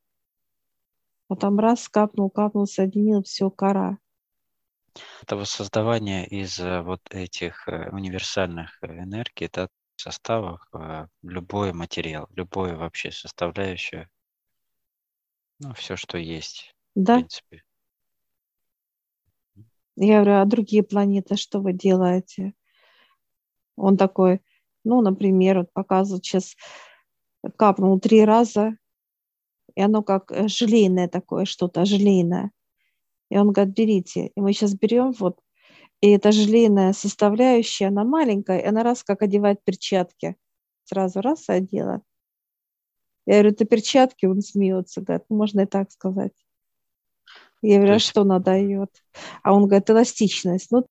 Потом 1.27 1.59
раз, 1.59 1.89
капнул, 1.89 2.31
капнул, 2.31 2.67
соединил, 2.67 3.23
все, 3.23 3.51
кора. 3.51 3.99
Это 5.23 5.37
воссоздавание 5.37 6.27
из 6.27 6.61
э, 6.61 6.83
вот 6.83 7.01
этих 7.11 7.67
э, 7.67 7.91
универсальных 7.91 8.79
э, 8.83 8.87
энергий, 8.87 9.51
да, 9.53 9.69
составов, 9.97 10.61
любой 11.23 11.73
материал, 11.73 12.29
любое 12.35 12.77
вообще 12.77 13.13
составляющее, 13.13 14.09
ну, 15.61 15.73
все, 15.75 15.95
что 15.95 16.19
есть, 16.19 16.75
да. 16.97 17.15
в 17.15 17.19
принципе. 17.19 17.63
Я 19.95 20.23
говорю, 20.23 20.41
а 20.41 20.45
другие 20.47 20.83
планеты, 20.83 21.37
что 21.37 21.61
вы 21.61 21.73
делаете? 21.73 22.55
Он 23.77 23.97
такой, 23.97 24.41
ну, 24.85 25.01
например, 25.01 25.59
вот 25.59 25.73
показывает 25.73 26.25
сейчас, 26.25 26.55
капнул 27.57 27.99
три 28.01 28.25
раза, 28.25 28.77
и 29.75 29.81
оно 29.83 30.03
как 30.03 30.33
желейное 30.49 31.09
такое 31.09 31.45
что-то, 31.45 31.85
желейное. 31.85 32.51
И 33.31 33.37
он 33.37 33.53
говорит, 33.53 33.75
берите. 33.75 34.29
И 34.29 34.41
мы 34.41 34.53
сейчас 34.53 34.75
берем 34.75 35.13
вот 35.13 35.41
И 36.01 36.11
эта 36.11 36.33
желейная 36.33 36.93
составляющая, 36.93 37.87
она 37.87 38.05
маленькая, 38.05 38.61
и 38.61 38.67
она 38.67 38.83
раз 38.83 39.03
как 39.03 39.23
одевает 39.23 39.65
перчатки. 39.65 40.37
Сразу 40.85 41.21
раз 41.21 41.49
одела. 41.49 42.03
Я 43.27 43.35
говорю, 43.35 43.51
это 43.51 43.65
перчатки, 43.65 44.27
он 44.27 44.43
смеется, 44.43 45.01
говорит, 45.01 45.25
«Ну, 45.31 45.37
можно 45.37 45.63
и 45.63 45.67
так 45.67 45.91
сказать. 45.91 46.33
Я 47.63 47.79
говорю, 47.79 47.95
а 47.95 47.99
что 47.99 48.21
она 48.21 48.39
дает? 48.39 48.91
А 49.43 49.55
он 49.55 49.67
говорит, 49.67 49.89
эластичность. 49.89 50.71
Ну, 50.71 50.81
э, 50.81 50.85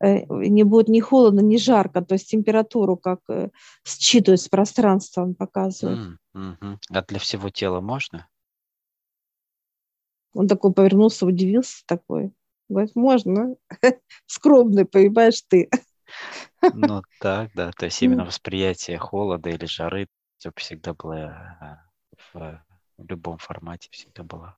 не 0.00 0.62
будет 0.64 0.88
ни 0.88 1.00
холодно, 1.00 1.40
ни 1.40 1.56
жарко, 1.56 2.02
то 2.02 2.14
есть 2.14 2.30
температуру 2.30 2.96
как 2.96 3.20
э, 3.28 3.50
считывает 3.84 4.40
с 4.40 4.48
пространства, 4.48 5.22
он 5.22 5.34
показывает. 5.34 6.18
Mm-hmm. 6.34 6.78
А 6.90 7.02
для 7.02 7.18
всего 7.18 7.50
тела 7.50 7.80
можно? 7.80 8.28
Он 10.32 10.46
такой 10.46 10.72
повернулся, 10.72 11.26
удивился 11.26 11.82
такой. 11.86 12.32
Говорит, 12.68 12.94
можно. 12.94 13.56
Скромный, 14.26 14.84
понимаешь, 14.84 15.42
ты. 15.48 15.68
Ну 16.72 17.02
так, 17.20 17.50
да. 17.54 17.72
То 17.72 17.86
есть 17.86 18.00
именно 18.02 18.24
восприятие 18.24 18.98
холода 18.98 19.50
или 19.50 19.64
жары 19.64 20.08
всегда 20.56 20.94
было 20.94 21.80
э, 22.34 22.58
в 22.98 23.06
любом 23.08 23.38
формате 23.38 23.88
всегда 23.90 24.22
было. 24.22 24.56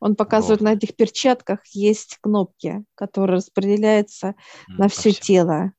Он 0.00 0.14
показывает 0.14 0.60
ровно. 0.60 0.72
на 0.72 0.76
этих 0.76 0.94
перчатках 0.94 1.66
есть 1.72 2.18
кнопки, 2.20 2.84
которые 2.94 3.36
распределяются 3.36 4.28
mm, 4.28 4.34
на 4.78 4.88
все 4.88 5.10
всему. 5.10 5.24
тело. 5.24 5.72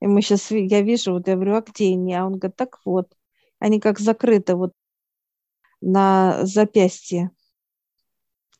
И 0.00 0.06
мы 0.06 0.20
сейчас, 0.22 0.50
я 0.50 0.82
вижу, 0.82 1.12
вот 1.12 1.28
я 1.28 1.36
говорю, 1.36 1.56
а 1.56 1.60
где 1.60 1.92
они? 1.92 2.14
А 2.14 2.26
он 2.26 2.38
говорит, 2.38 2.56
так 2.56 2.80
вот, 2.84 3.12
они 3.60 3.78
как 3.78 4.00
закрыты 4.00 4.56
вот 4.56 4.72
на 5.80 6.44
запястье. 6.44 7.30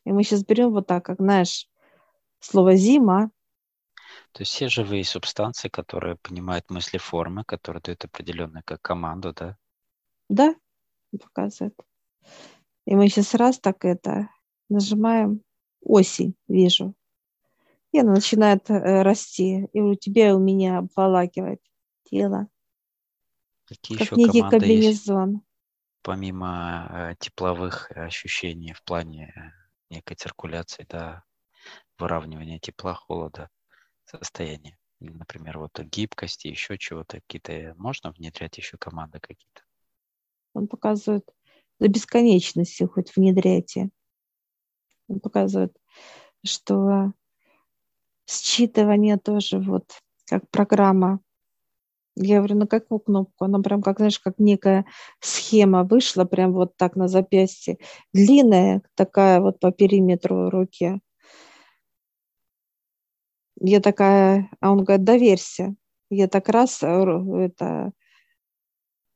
И 0.05 0.11
мы 0.11 0.23
сейчас 0.23 0.43
берем 0.45 0.71
вот 0.71 0.87
так, 0.87 1.05
как, 1.05 1.17
знаешь, 1.19 1.69
слово 2.39 2.75
«зима». 2.75 3.31
То 4.31 4.41
есть 4.41 4.51
все 4.51 4.67
живые 4.67 5.03
субстанции, 5.03 5.69
которые 5.69 6.15
понимают 6.17 6.69
мысли 6.69 6.97
формы, 6.97 7.43
которые 7.43 7.81
дают 7.81 8.03
определенную 8.05 8.63
как 8.65 8.81
команду, 8.81 9.33
да? 9.33 9.57
Да, 10.29 10.55
показывает. 11.11 11.75
И 12.85 12.95
мы 12.95 13.07
сейчас 13.07 13.33
раз 13.33 13.59
так 13.59 13.85
это 13.85 14.29
нажимаем 14.69 15.41
осень, 15.81 16.35
вижу. 16.47 16.93
И 17.91 17.99
она 17.99 18.13
начинает 18.13 18.69
э, 18.69 19.03
расти. 19.03 19.67
И 19.71 19.81
у 19.81 19.95
тебя 19.95 20.29
и 20.29 20.33
у 20.33 20.39
меня 20.39 20.79
обволакивать 20.79 21.61
тело. 22.03 22.47
Какие 23.65 23.97
как 23.97 24.07
еще 24.07 24.15
некий 24.15 24.41
комбинезон. 24.41 25.31
Есть, 25.31 25.43
помимо 26.01 26.87
э, 26.89 27.15
тепловых 27.19 27.91
ощущений 27.91 28.73
в 28.73 28.83
плане 28.83 29.33
э, 29.35 29.93
некой 29.93 30.15
циркуляции, 30.15 30.85
да, 30.89 31.23
выравнивания 31.97 32.59
тепла, 32.59 32.95
холода, 32.95 33.49
состояния. 34.05 34.77
Например, 34.99 35.59
вот 35.59 35.79
гибкости, 35.79 36.47
еще 36.47 36.77
чего-то, 36.77 37.21
какие-то 37.21 37.73
можно 37.77 38.11
внедрять 38.11 38.57
еще 38.57 38.77
команды 38.77 39.19
какие-то? 39.19 39.61
Он 40.53 40.67
показывает 40.67 41.29
до 41.83 41.89
бесконечности 41.89 42.83
хоть 42.85 43.13
внедряйте. 43.13 43.89
Он 45.09 45.19
показывает, 45.19 45.75
что 46.45 47.11
считывание 48.25 49.17
тоже 49.17 49.59
вот 49.59 49.83
как 50.25 50.49
программа. 50.49 51.19
Я 52.15 52.37
говорю, 52.37 52.55
на 52.55 52.67
какую 52.67 52.99
кнопку? 52.99 53.43
Она 53.43 53.59
прям, 53.59 53.81
как, 53.81 53.97
знаешь, 53.97 54.19
как 54.19 54.35
некая 54.39 54.85
схема 55.19 55.83
вышла, 55.83 56.23
прям 56.23 56.53
вот 56.53 56.77
так 56.77 56.95
на 56.95 57.09
запястье. 57.09 57.79
Длинная 58.13 58.81
такая 58.95 59.41
вот 59.41 59.59
по 59.59 59.73
периметру 59.73 60.49
руки. 60.49 61.01
Я 63.59 63.81
такая, 63.81 64.49
а 64.61 64.71
он 64.71 64.85
говорит, 64.85 65.03
доверься. 65.03 65.75
Я 66.09 66.29
так 66.29 66.47
раз, 66.47 66.81
э, 66.81 66.87
это, 66.87 67.91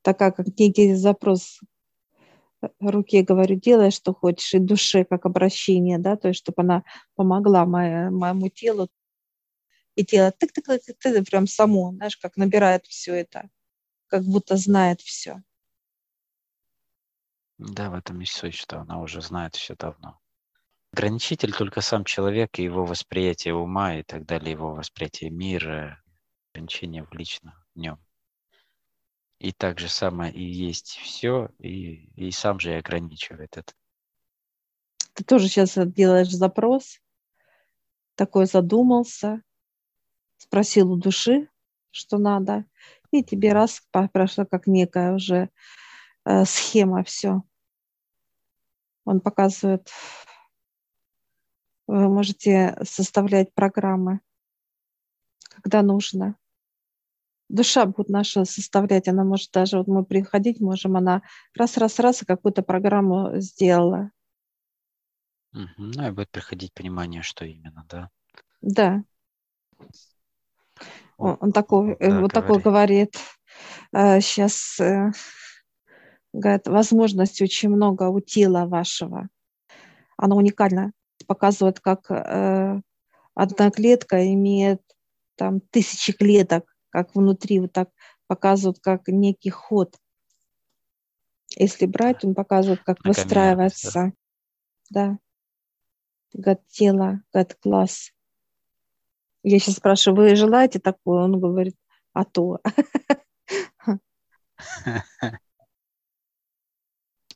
такая, 0.01 0.31
как 0.31 0.47
некий 0.57 0.95
запрос 0.95 1.61
руке 2.79 3.23
говорю, 3.23 3.55
делай, 3.55 3.91
что 3.91 4.13
хочешь, 4.13 4.53
и 4.53 4.59
душе 4.59 5.05
как 5.05 5.25
обращение, 5.25 5.97
да, 5.99 6.15
то 6.15 6.29
есть, 6.29 6.39
чтобы 6.39 6.63
она 6.63 6.83
помогла 7.15 7.65
моя, 7.65 8.09
моему 8.11 8.49
телу, 8.49 8.89
и 9.95 10.05
тело 10.05 10.31
тык 10.31 10.51
тык 10.53 10.65
тык 10.65 10.97
тык 10.99 11.29
прям 11.29 11.47
само, 11.47 11.91
знаешь, 11.91 12.17
как 12.17 12.37
набирает 12.37 12.85
все 12.85 13.13
это, 13.13 13.49
как 14.07 14.23
будто 14.23 14.55
знает 14.55 15.01
все. 15.01 15.41
Да, 17.57 17.89
в 17.89 17.95
этом 17.95 18.21
и 18.21 18.25
суть, 18.25 18.53
что 18.53 18.79
она 18.79 19.01
уже 19.01 19.21
знает 19.21 19.55
все 19.55 19.75
давно. 19.75 20.19
Ограничитель 20.93 21.53
только 21.53 21.81
сам 21.81 22.05
человек 22.05 22.59
и 22.59 22.63
его 22.63 22.85
восприятие 22.85 23.55
ума 23.55 23.95
и 23.95 24.03
так 24.03 24.25
далее, 24.25 24.51
его 24.51 24.73
восприятие 24.73 25.31
мира, 25.31 26.01
ограничение 26.53 27.03
в 27.03 27.13
личном 27.13 27.53
в 27.73 27.79
нем. 27.79 27.99
И 29.39 29.51
так 29.51 29.79
же 29.79 29.87
самое 29.87 30.33
и 30.33 30.43
есть 30.43 30.97
все, 30.97 31.49
и, 31.59 32.09
и 32.15 32.31
сам 32.31 32.59
же 32.59 32.71
и 32.71 32.77
ограничивает 32.77 33.55
это. 33.57 33.73
Ты 35.13 35.23
тоже 35.23 35.47
сейчас 35.47 35.77
делаешь 35.77 36.29
запрос, 36.29 36.99
такой 38.15 38.47
задумался, 38.47 39.43
спросил 40.37 40.91
у 40.91 40.97
души, 40.97 41.49
что 41.91 42.17
надо, 42.17 42.65
и 43.11 43.23
тебе 43.23 43.53
раз 43.53 43.81
прошла 44.11 44.45
как 44.45 44.65
некая 44.65 45.13
уже 45.13 45.49
э, 46.25 46.45
схема, 46.45 47.03
все. 47.03 47.43
Он 49.05 49.21
показывает, 49.21 49.89
вы 51.85 52.09
можете 52.09 52.75
составлять 52.83 53.53
программы, 53.53 54.19
когда 55.49 55.81
нужно 55.83 56.37
душа 57.49 57.85
будет 57.85 58.09
наша 58.09 58.45
составлять, 58.45 59.07
она 59.07 59.23
может 59.23 59.51
даже, 59.51 59.77
вот 59.77 59.87
мы 59.87 60.03
приходить 60.05 60.59
можем, 60.59 60.97
она 60.97 61.21
раз-раз-раз 61.55 62.23
и 62.23 62.25
какую-то 62.25 62.61
программу 62.61 63.39
сделала. 63.39 64.11
Угу. 65.53 65.67
Ну 65.77 66.07
и 66.07 66.11
будет 66.11 66.29
приходить 66.29 66.73
понимание, 66.73 67.21
что 67.21 67.45
именно, 67.45 67.85
да? 67.89 68.09
Да. 68.61 69.03
О, 71.17 71.37
он 71.39 71.51
такой, 71.51 71.93
э, 71.93 72.09
да, 72.09 72.21
вот 72.21 72.31
говори. 72.31 72.47
такой 72.47 72.61
говорит, 72.61 73.15
сейчас, 73.91 74.79
э, 74.79 74.83
э, 74.83 75.11
говорит, 76.33 76.67
возможностей 76.67 77.43
очень 77.43 77.69
много 77.69 78.09
у 78.09 78.19
тела 78.19 78.65
вашего. 78.65 79.29
Оно 80.17 80.35
уникально. 80.35 80.91
Показывает, 81.25 81.79
как 81.79 82.09
одна 83.33 83.71
клетка 83.71 84.33
имеет 84.33 84.81
там 85.35 85.59
тысячи 85.59 86.13
клеток 86.13 86.76
как 86.97 87.13
внутри 87.13 87.59
вот 87.59 87.73
так 87.73 87.89
показывают, 88.25 88.79
как 88.79 89.07
некий 89.07 89.51
ход. 89.51 89.95
Если 91.55 91.85
брать, 91.85 92.25
он 92.25 92.33
показывает, 92.33 92.81
как 92.83 93.03
На 93.03 93.09
выстраивается. 93.09 94.13
Да. 94.89 95.19
Гад 96.33 96.65
тело, 96.69 97.21
гад 97.31 97.53
класс. 97.61 98.13
Я 99.43 99.59
сейчас 99.59 99.75
спрашиваю, 99.75 100.29
вы 100.29 100.35
желаете 100.35 100.79
такое? 100.79 101.23
Он 101.23 101.39
говорит, 101.39 101.75
а 102.13 102.25
то. 102.25 102.61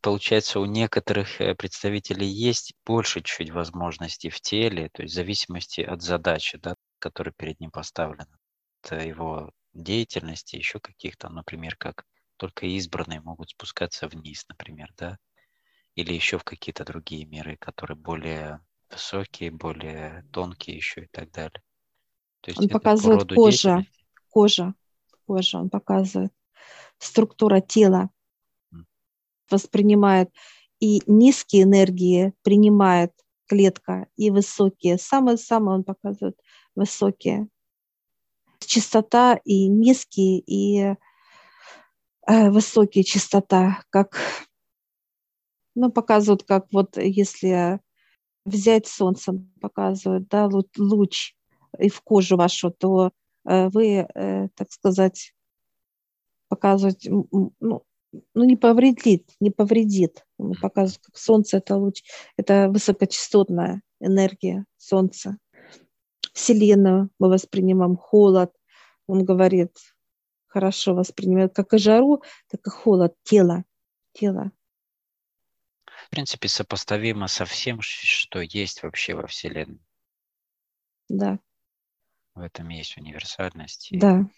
Получается, 0.02 0.60
у 0.60 0.65
некоторых 0.65 1.39
э, 1.39 1.54
представителей 1.54 2.28
есть 2.28 2.74
больше 2.84 3.21
чуть 3.21 3.52
возможностей 3.52 4.32
в 4.32 4.41
теле, 4.41 4.89
то 4.91 5.04
есть 5.04 5.13
в 5.13 5.15
зависимости 5.15 5.82
от 5.82 6.02
задачи, 6.02 6.58
да, 6.58 6.74
которая 6.97 7.36
перед 7.38 7.60
ним 7.60 7.69
поставлена 7.69 8.40
его 8.89 9.52
деятельности, 9.74 10.56
еще 10.56 10.80
каких-то, 10.80 11.30
например, 11.30 11.76
как 11.76 12.06
только 12.38 12.65
избранные 12.65 13.22
могут 13.22 13.50
спускаться 13.50 14.08
вниз, 14.08 14.46
например, 14.50 14.91
да, 14.98 15.17
или 15.96 16.13
еще 16.13 16.38
в 16.38 16.44
какие-то 16.44 16.84
другие 16.86 17.26
миры, 17.26 17.58
которые 17.58 17.98
более 17.98 18.60
высокие, 18.89 19.52
более 19.52 20.26
тонкие 20.32 20.78
еще 20.78 21.04
и 21.04 21.08
так 21.08 21.32
далее. 21.32 21.62
То 22.41 22.50
есть 22.52 22.60
он 22.60 22.70
показывает 22.70 23.28
по 23.28 23.36
кожа, 23.36 23.86
кожа, 24.30 24.74
кожа, 25.26 25.58
он 25.60 25.70
показывает 25.70 26.34
структура 26.97 27.62
тела, 27.62 28.10
воспринимает 29.49 30.30
и 30.80 31.01
низкие 31.05 31.64
энергии 31.64 32.34
принимает 32.41 33.14
клетка, 33.45 34.08
и 34.16 34.32
высокие, 34.32 34.97
самые-самые 34.97 35.76
он 35.76 35.84
показывает 35.84 36.39
высокие 36.74 37.49
частота 38.72 39.38
и 39.43 39.67
низкие, 39.67 40.39
и 40.39 40.95
э, 42.28 42.49
высокие 42.49 43.03
частота, 43.03 43.84
как, 43.89 44.17
ну, 45.76 45.91
показывают, 45.91 46.43
как 46.43 46.67
вот 46.72 46.95
если 46.95 47.82
взять 48.45 48.88
солнце, 48.88 49.34
показывают, 49.59 50.30
да, 50.30 50.49
луч 50.78 51.36
и 51.80 51.89
в 51.89 52.01
кожу 52.01 52.38
вашу, 52.38 52.72
то 52.72 53.11
э, 53.45 53.67
вы, 53.67 54.07
э, 54.15 54.47
так 54.55 54.72
сказать, 54.72 55.34
показывать, 56.47 57.05
ну, 57.09 57.53
ну, 57.59 58.43
не 58.43 58.55
повредит, 58.55 59.32
не 59.41 59.51
повредит. 59.51 60.26
Показывают, 60.61 61.03
как 61.05 61.17
солнце 61.17 61.57
это 61.57 61.76
луч, 61.76 62.03
это 62.38 62.69
высокочастотная 62.69 63.82
энергия 63.99 64.65
солнца. 64.78 65.38
Вселенную 66.34 67.09
мы 67.19 67.30
воспринимаем 67.30 67.97
холод. 67.97 68.51
Он 69.12 69.26
говорит, 69.26 69.78
хорошо 70.47 70.95
воспринимает 70.95 71.53
как 71.53 71.74
и 71.74 71.78
жару, 71.78 72.24
так 72.47 72.66
и 72.66 72.70
холод 72.70 73.14
тела. 73.24 73.66
Тело. 74.14 74.53
В 75.84 76.09
принципе, 76.09 76.47
сопоставимо 76.47 77.28
со 77.28 77.43
всем, 77.43 77.82
что 77.82 78.39
есть 78.39 78.84
вообще 78.84 79.14
во 79.14 79.28
Вселенной. 79.28 79.86
Да. 81.09 81.39
В 82.36 82.39
этом 82.39 82.70
есть 82.70 82.95
универсальность. 82.95 83.89
Да. 83.91 84.30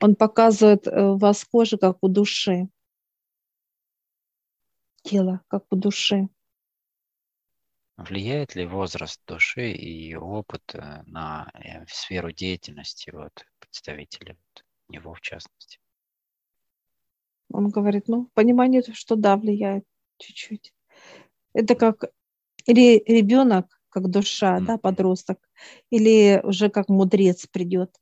Он 0.00 0.16
показывает 0.16 0.88
э, 0.88 1.02
у 1.04 1.16
вас 1.16 1.44
кожу, 1.44 1.78
как 1.78 1.98
у 2.00 2.08
души. 2.08 2.68
Тело, 5.04 5.42
как 5.46 5.64
у 5.70 5.76
души. 5.76 6.28
Влияет 8.00 8.54
ли 8.54 8.64
возраст 8.64 9.20
души 9.26 9.72
и 9.72 10.14
опыт 10.14 10.74
э, 10.74 11.02
на 11.04 11.50
э, 11.52 11.84
сферу 11.86 12.32
деятельности 12.32 13.10
вот, 13.10 13.44
представителей, 13.70 14.32
вот, 14.32 14.64
него 14.88 15.14
в 15.14 15.20
частности? 15.20 15.78
Он 17.52 17.68
говорит, 17.68 18.08
ну, 18.08 18.28
понимание, 18.34 18.82
что 18.92 19.16
да, 19.16 19.36
влияет 19.36 19.84
чуть-чуть. 20.18 20.74
Это 21.52 21.74
как 21.74 22.04
или 22.66 23.02
ребенок, 23.06 23.80
как 23.88 24.08
душа, 24.08 24.58
mm-hmm. 24.58 24.64
да, 24.64 24.78
подросток, 24.78 25.38
или 25.90 26.40
уже 26.44 26.68
как 26.68 26.88
мудрец 26.88 27.46
придет. 27.46 27.96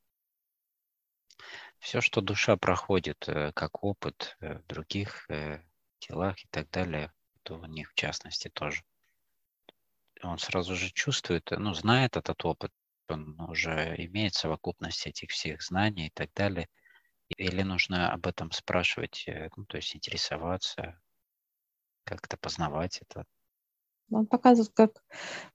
Все, 1.78 2.00
что 2.00 2.20
душа 2.20 2.56
проходит 2.56 3.28
э, 3.28 3.52
как 3.52 3.84
опыт 3.84 4.36
в 4.40 4.62
других 4.66 5.28
телах 5.98 6.44
и 6.44 6.48
так 6.50 6.68
далее, 6.70 7.12
то 7.42 7.58
у 7.58 7.66
них 7.66 7.90
в 7.92 7.94
частности 7.94 8.48
тоже 8.48 8.82
он 10.22 10.38
сразу 10.38 10.74
же 10.74 10.90
чувствует, 10.90 11.50
ну, 11.50 11.74
знает 11.74 12.16
этот 12.16 12.44
опыт, 12.44 12.72
он 13.10 13.40
уже 13.40 13.94
имеет 13.98 14.34
совокупность 14.34 15.06
этих 15.06 15.30
всех 15.30 15.62
знаний 15.62 16.06
и 16.06 16.10
так 16.10 16.30
далее. 16.34 16.68
Или 17.36 17.62
нужно 17.62 18.12
об 18.12 18.26
этом 18.26 18.52
спрашивать, 18.52 19.24
э, 19.28 19.50
ну, 19.56 19.64
то 19.66 19.76
есть 19.78 19.94
интересоваться, 19.96 21.00
как-то 22.04 22.36
познавать 22.36 23.00
это. 23.02 23.24
Он 24.10 24.26
показывает, 24.26 24.72
как 24.74 25.02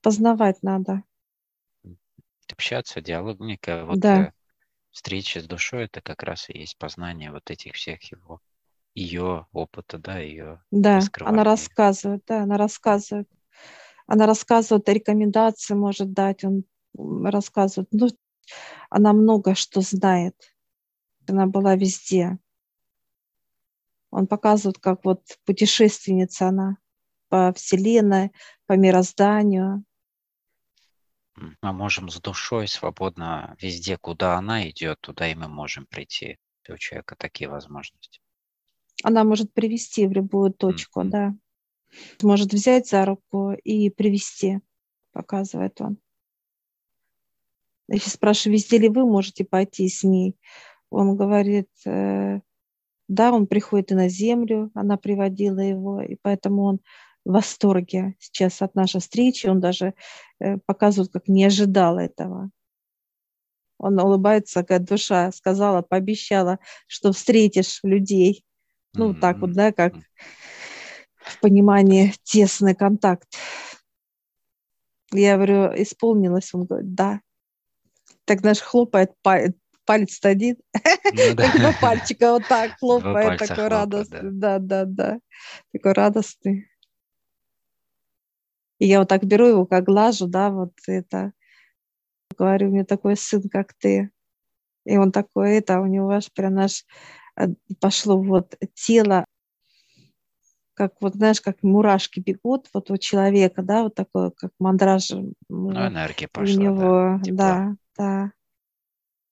познавать 0.02 0.64
надо. 0.64 1.04
Общаться, 2.52 3.02
диалог, 3.02 3.40
некая 3.40 3.84
вот 3.84 4.00
да. 4.00 4.28
Э, 4.28 4.32
встреча 4.92 5.42
с 5.42 5.46
душой, 5.46 5.86
это 5.86 6.02
как 6.02 6.24
раз 6.24 6.50
и 6.50 6.60
есть 6.60 6.78
познание 6.78 7.32
вот 7.32 7.50
этих 7.50 7.74
всех 7.76 8.04
его, 8.12 8.42
ее 8.96 9.48
опыта, 9.52 9.98
да, 9.98 10.20
ее 10.20 10.64
Да, 10.72 11.00
она 11.22 11.44
рассказывает, 11.44 12.24
да, 12.28 12.44
она 12.44 12.58
рассказывает. 12.58 13.30
Она 14.08 14.28
рассказывает 14.28 14.88
рекомендации, 14.90 15.74
может 15.74 16.14
дать, 16.14 16.44
он 16.44 16.66
рассказывает. 16.96 17.90
Ну, 17.92 18.10
она 18.90 19.14
много 19.14 19.56
что 19.56 19.82
знает. 19.82 20.36
Она 21.28 21.48
была 21.48 21.76
везде. 21.76 22.38
Он 24.10 24.28
показывает, 24.28 24.78
как 24.78 25.06
вот 25.06 25.24
путешественница 25.46 26.50
она 26.50 26.78
по 27.30 27.54
Вселенной, 27.54 28.32
по 28.68 28.74
мирозданию. 28.74 29.84
Мы 31.36 31.74
можем 31.74 32.10
с 32.10 32.20
душой 32.20 32.68
свободно 32.68 33.56
везде, 33.60 33.98
куда 33.98 34.38
она 34.38 34.70
идет, 34.70 35.02
туда 35.02 35.32
и 35.32 35.36
мы 35.36 35.48
можем 35.48 35.88
прийти. 35.88 36.38
У 36.70 36.78
человека 36.78 37.16
такие 37.18 37.50
возможности. 37.50 38.22
Она 39.04 39.24
может 39.24 39.52
привести 39.54 40.08
в 40.08 40.12
любую 40.12 40.54
точку, 40.54 41.02
mm-hmm. 41.02 41.10
да 41.10 41.36
может 42.22 42.54
взять 42.54 42.88
за 42.88 43.06
руку 43.06 43.52
и 43.52 43.90
привести, 43.90 44.60
показывает 45.12 45.80
он. 45.82 45.98
Если 47.94 48.10
спрашиваю, 48.10 48.58
везде 48.58 48.80
ли 48.80 48.90
вы 48.90 49.06
можете 49.06 49.46
пойти 49.46 49.88
с 49.88 50.04
ней, 50.04 50.36
он 50.90 51.16
говорит, 51.16 51.70
э, 51.86 52.40
да, 53.08 53.32
он 53.32 53.46
приходит 53.46 53.92
и 53.92 53.96
на 53.96 54.10
землю, 54.10 54.72
она 54.74 54.98
приводила 54.98 55.60
его, 55.60 56.02
и 56.02 56.18
поэтому 56.20 56.64
он 56.64 56.80
в 57.24 57.34
восторге 57.34 58.16
сейчас 58.18 58.64
от 58.64 58.74
нашей 58.74 59.00
встречи, 59.00 59.46
он 59.46 59.60
даже 59.60 59.94
э, 60.40 60.58
показывает, 60.66 61.12
как 61.12 61.28
не 61.28 61.46
ожидал 61.46 62.00
этого. 62.00 62.50
Он 63.78 64.00
улыбается, 64.00 64.64
как 64.64 64.86
душа 64.86 65.32
сказала, 65.32 65.84
пообещала, 65.84 66.58
что 66.88 67.12
встретишь 67.12 67.80
людей. 67.84 68.44
Ну, 68.96 69.12
mm-hmm. 69.12 69.20
так 69.20 69.38
вот, 69.38 69.52
да, 69.54 69.72
как 69.72 69.94
в 71.18 71.40
понимании 71.42 72.14
тесный 72.24 72.74
контакт. 72.74 73.28
Я 75.12 75.36
говорю, 75.36 75.74
исполнилось? 75.76 76.54
Он 76.56 76.66
говорит, 76.66 76.96
да. 76.96 77.22
Так, 78.26 78.40
знаешь, 78.40 78.62
хлопает 78.62 79.12
палец 79.86 80.20
один, 80.24 80.58
ну, 80.74 80.82
да. 81.36 81.52
два 81.54 81.74
пальчика 81.82 82.32
вот 82.32 82.48
так 82.48 82.72
хлопает, 82.80 83.40
такой 83.40 83.48
хлопает, 83.48 83.72
радостный. 83.72 84.20
Да. 84.32 84.60
да, 84.60 84.60
да, 84.60 84.86
да. 84.86 85.20
Такой 85.74 85.92
радостный. 85.94 86.70
И 88.80 88.88
я 88.88 89.00
вот 89.00 89.10
так 89.10 89.24
беру 89.24 89.48
его, 89.48 89.66
как 89.66 89.86
глажу, 89.86 90.28
да, 90.28 90.50
вот 90.50 90.74
это. 90.88 91.34
Говорю, 92.38 92.70
у 92.70 92.72
меня 92.72 92.86
такой 92.86 93.16
сын, 93.16 93.48
как 93.50 93.74
ты. 93.74 94.10
И 94.86 94.98
он 94.98 95.12
такой, 95.12 95.58
это, 95.58 95.80
у 95.80 95.86
него 95.86 96.10
аж 96.10 96.32
прям 96.34 96.56
наш 96.56 96.86
э, 97.38 97.48
пошло 97.80 98.22
вот 98.22 98.56
тело 98.74 99.26
как 100.76 100.94
вот, 101.02 101.14
знаешь, 101.14 101.40
как 101.40 101.62
мурашки 101.62 102.20
бегут 102.20 102.68
вот 102.74 102.90
у 102.90 102.98
человека, 102.98 103.62
да, 103.62 103.84
вот 103.84 103.96
такое, 103.96 104.32
как 104.32 104.52
мандраж. 104.60 105.12
Ну, 105.48 105.72
энергия 105.72 106.28
пошла, 106.28 106.56
у 106.56 106.58
него, 106.58 107.20
да, 107.26 107.32
да, 107.32 107.76
да. 107.98 108.32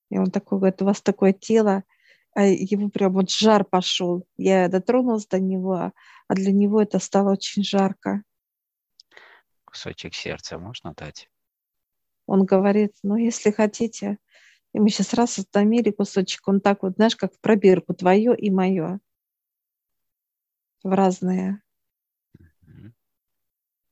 И 0.09 0.17
он 0.17 0.31
такой 0.31 0.59
говорит, 0.59 0.81
у 0.81 0.85
вас 0.85 1.01
такое 1.01 1.33
тело, 1.33 1.83
а 2.33 2.45
его 2.45 2.89
прям 2.89 3.13
вот 3.13 3.29
жар 3.31 3.63
пошел. 3.63 4.25
Я 4.37 4.67
дотронулась 4.67 5.27
до 5.27 5.39
него, 5.39 5.93
а 6.27 6.33
для 6.33 6.51
него 6.51 6.81
это 6.81 6.99
стало 6.99 7.31
очень 7.31 7.63
жарко. 7.63 8.23
Кусочек 9.65 10.13
сердца 10.13 10.57
можно 10.57 10.93
дать? 10.93 11.29
Он 12.25 12.45
говорит, 12.45 12.95
ну, 13.03 13.15
если 13.15 13.51
хотите. 13.51 14.17
И 14.73 14.79
мы 14.79 14.89
сейчас 14.89 15.13
раз 15.13 15.39
оттомили 15.39 15.91
кусочек, 15.91 16.47
он 16.47 16.61
так 16.61 16.83
вот, 16.83 16.95
знаешь, 16.95 17.15
как 17.15 17.33
в 17.33 17.39
пробирку, 17.39 17.93
твое 17.93 18.35
и 18.37 18.49
мое 18.49 18.99
в 20.83 20.89
разные. 20.89 21.61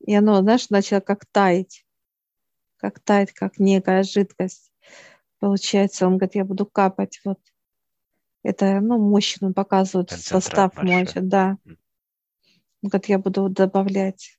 И 0.00 0.14
оно, 0.14 0.40
знаешь, 0.40 0.70
начало 0.70 1.00
как 1.00 1.26
таять, 1.26 1.84
как 2.80 3.00
таять, 3.00 3.32
как 3.32 3.58
некая 3.58 4.02
жидкость. 4.02 4.72
Получается, 5.38 6.06
он 6.06 6.16
говорит, 6.16 6.34
я 6.34 6.44
буду 6.44 6.66
капать 6.66 7.20
вот. 7.24 7.38
Это, 8.42 8.80
ну, 8.80 8.98
мощно 8.98 9.52
показывает 9.52 10.10
состав 10.10 10.74
мощи, 10.82 11.20
да. 11.20 11.58
Он 12.82 12.88
говорит, 12.88 13.06
я 13.06 13.18
буду 13.18 13.48
добавлять. 13.50 14.38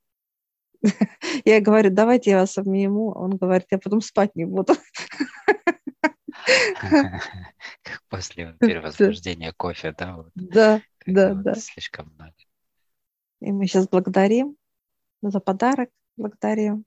Я 1.45 1.61
говорю, 1.61 1.91
давайте 1.91 2.31
я 2.31 2.39
вас 2.39 2.57
обниму. 2.57 3.11
Он 3.11 3.37
говорит, 3.37 3.67
я 3.69 3.77
потом 3.77 4.01
спать 4.01 4.35
не 4.35 4.45
буду. 4.45 4.73
Как 7.83 8.01
после 8.09 8.55
перевозбуждения 8.59 9.53
кофе, 9.53 9.93
да? 9.95 10.25
Да, 10.33 10.81
да, 11.05 11.35
да. 11.35 11.53
Слишком 11.53 12.11
много. 12.15 12.33
И 13.41 13.51
мы 13.51 13.67
сейчас 13.67 13.87
благодарим 13.87 14.55
за 15.21 15.39
подарок, 15.39 15.89
благодарим. 16.17 16.85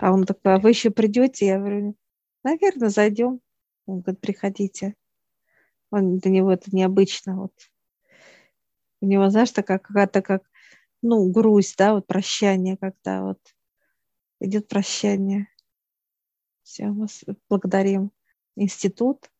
А 0.00 0.12
он 0.12 0.24
такой, 0.24 0.54
а 0.54 0.58
вы 0.58 0.70
еще 0.70 0.90
придете? 0.90 1.46
Я 1.46 1.58
говорю, 1.58 1.94
наверное, 2.42 2.88
зайдем. 2.88 3.40
Он 3.86 4.00
говорит, 4.00 4.20
приходите. 4.20 4.94
Он, 5.90 6.18
для 6.18 6.30
него 6.30 6.50
это 6.52 6.74
необычно. 6.74 7.36
Вот. 7.36 7.52
У 9.00 9.06
него, 9.06 9.28
знаешь, 9.28 9.50
такая 9.50 9.78
какая-то 9.78 10.22
как, 10.22 10.42
ну, 11.02 11.30
грусть, 11.30 11.76
да, 11.76 11.94
вот 11.94 12.06
прощание, 12.06 12.78
когда 12.78 13.22
вот 13.22 13.40
идет 14.40 14.68
прощание. 14.68 15.48
Все, 16.62 16.86
мы 16.86 17.06
благодарим 17.48 18.10
институт 18.56 19.30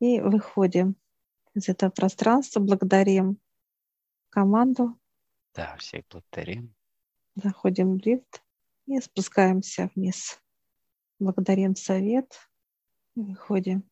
и 0.00 0.20
выходим 0.20 0.96
из 1.54 1.68
этого 1.68 1.90
пространства, 1.90 2.60
благодарим 2.60 3.38
команду, 4.30 4.98
да, 5.54 5.76
всех 5.76 6.04
благодарим. 6.10 6.74
Заходим 7.36 7.98
в 7.98 8.04
лифт 8.04 8.42
и 8.86 9.00
спускаемся 9.00 9.90
вниз. 9.94 10.40
Благодарим 11.18 11.76
совет 11.76 12.48
и 13.16 13.22
выходим. 13.22 13.88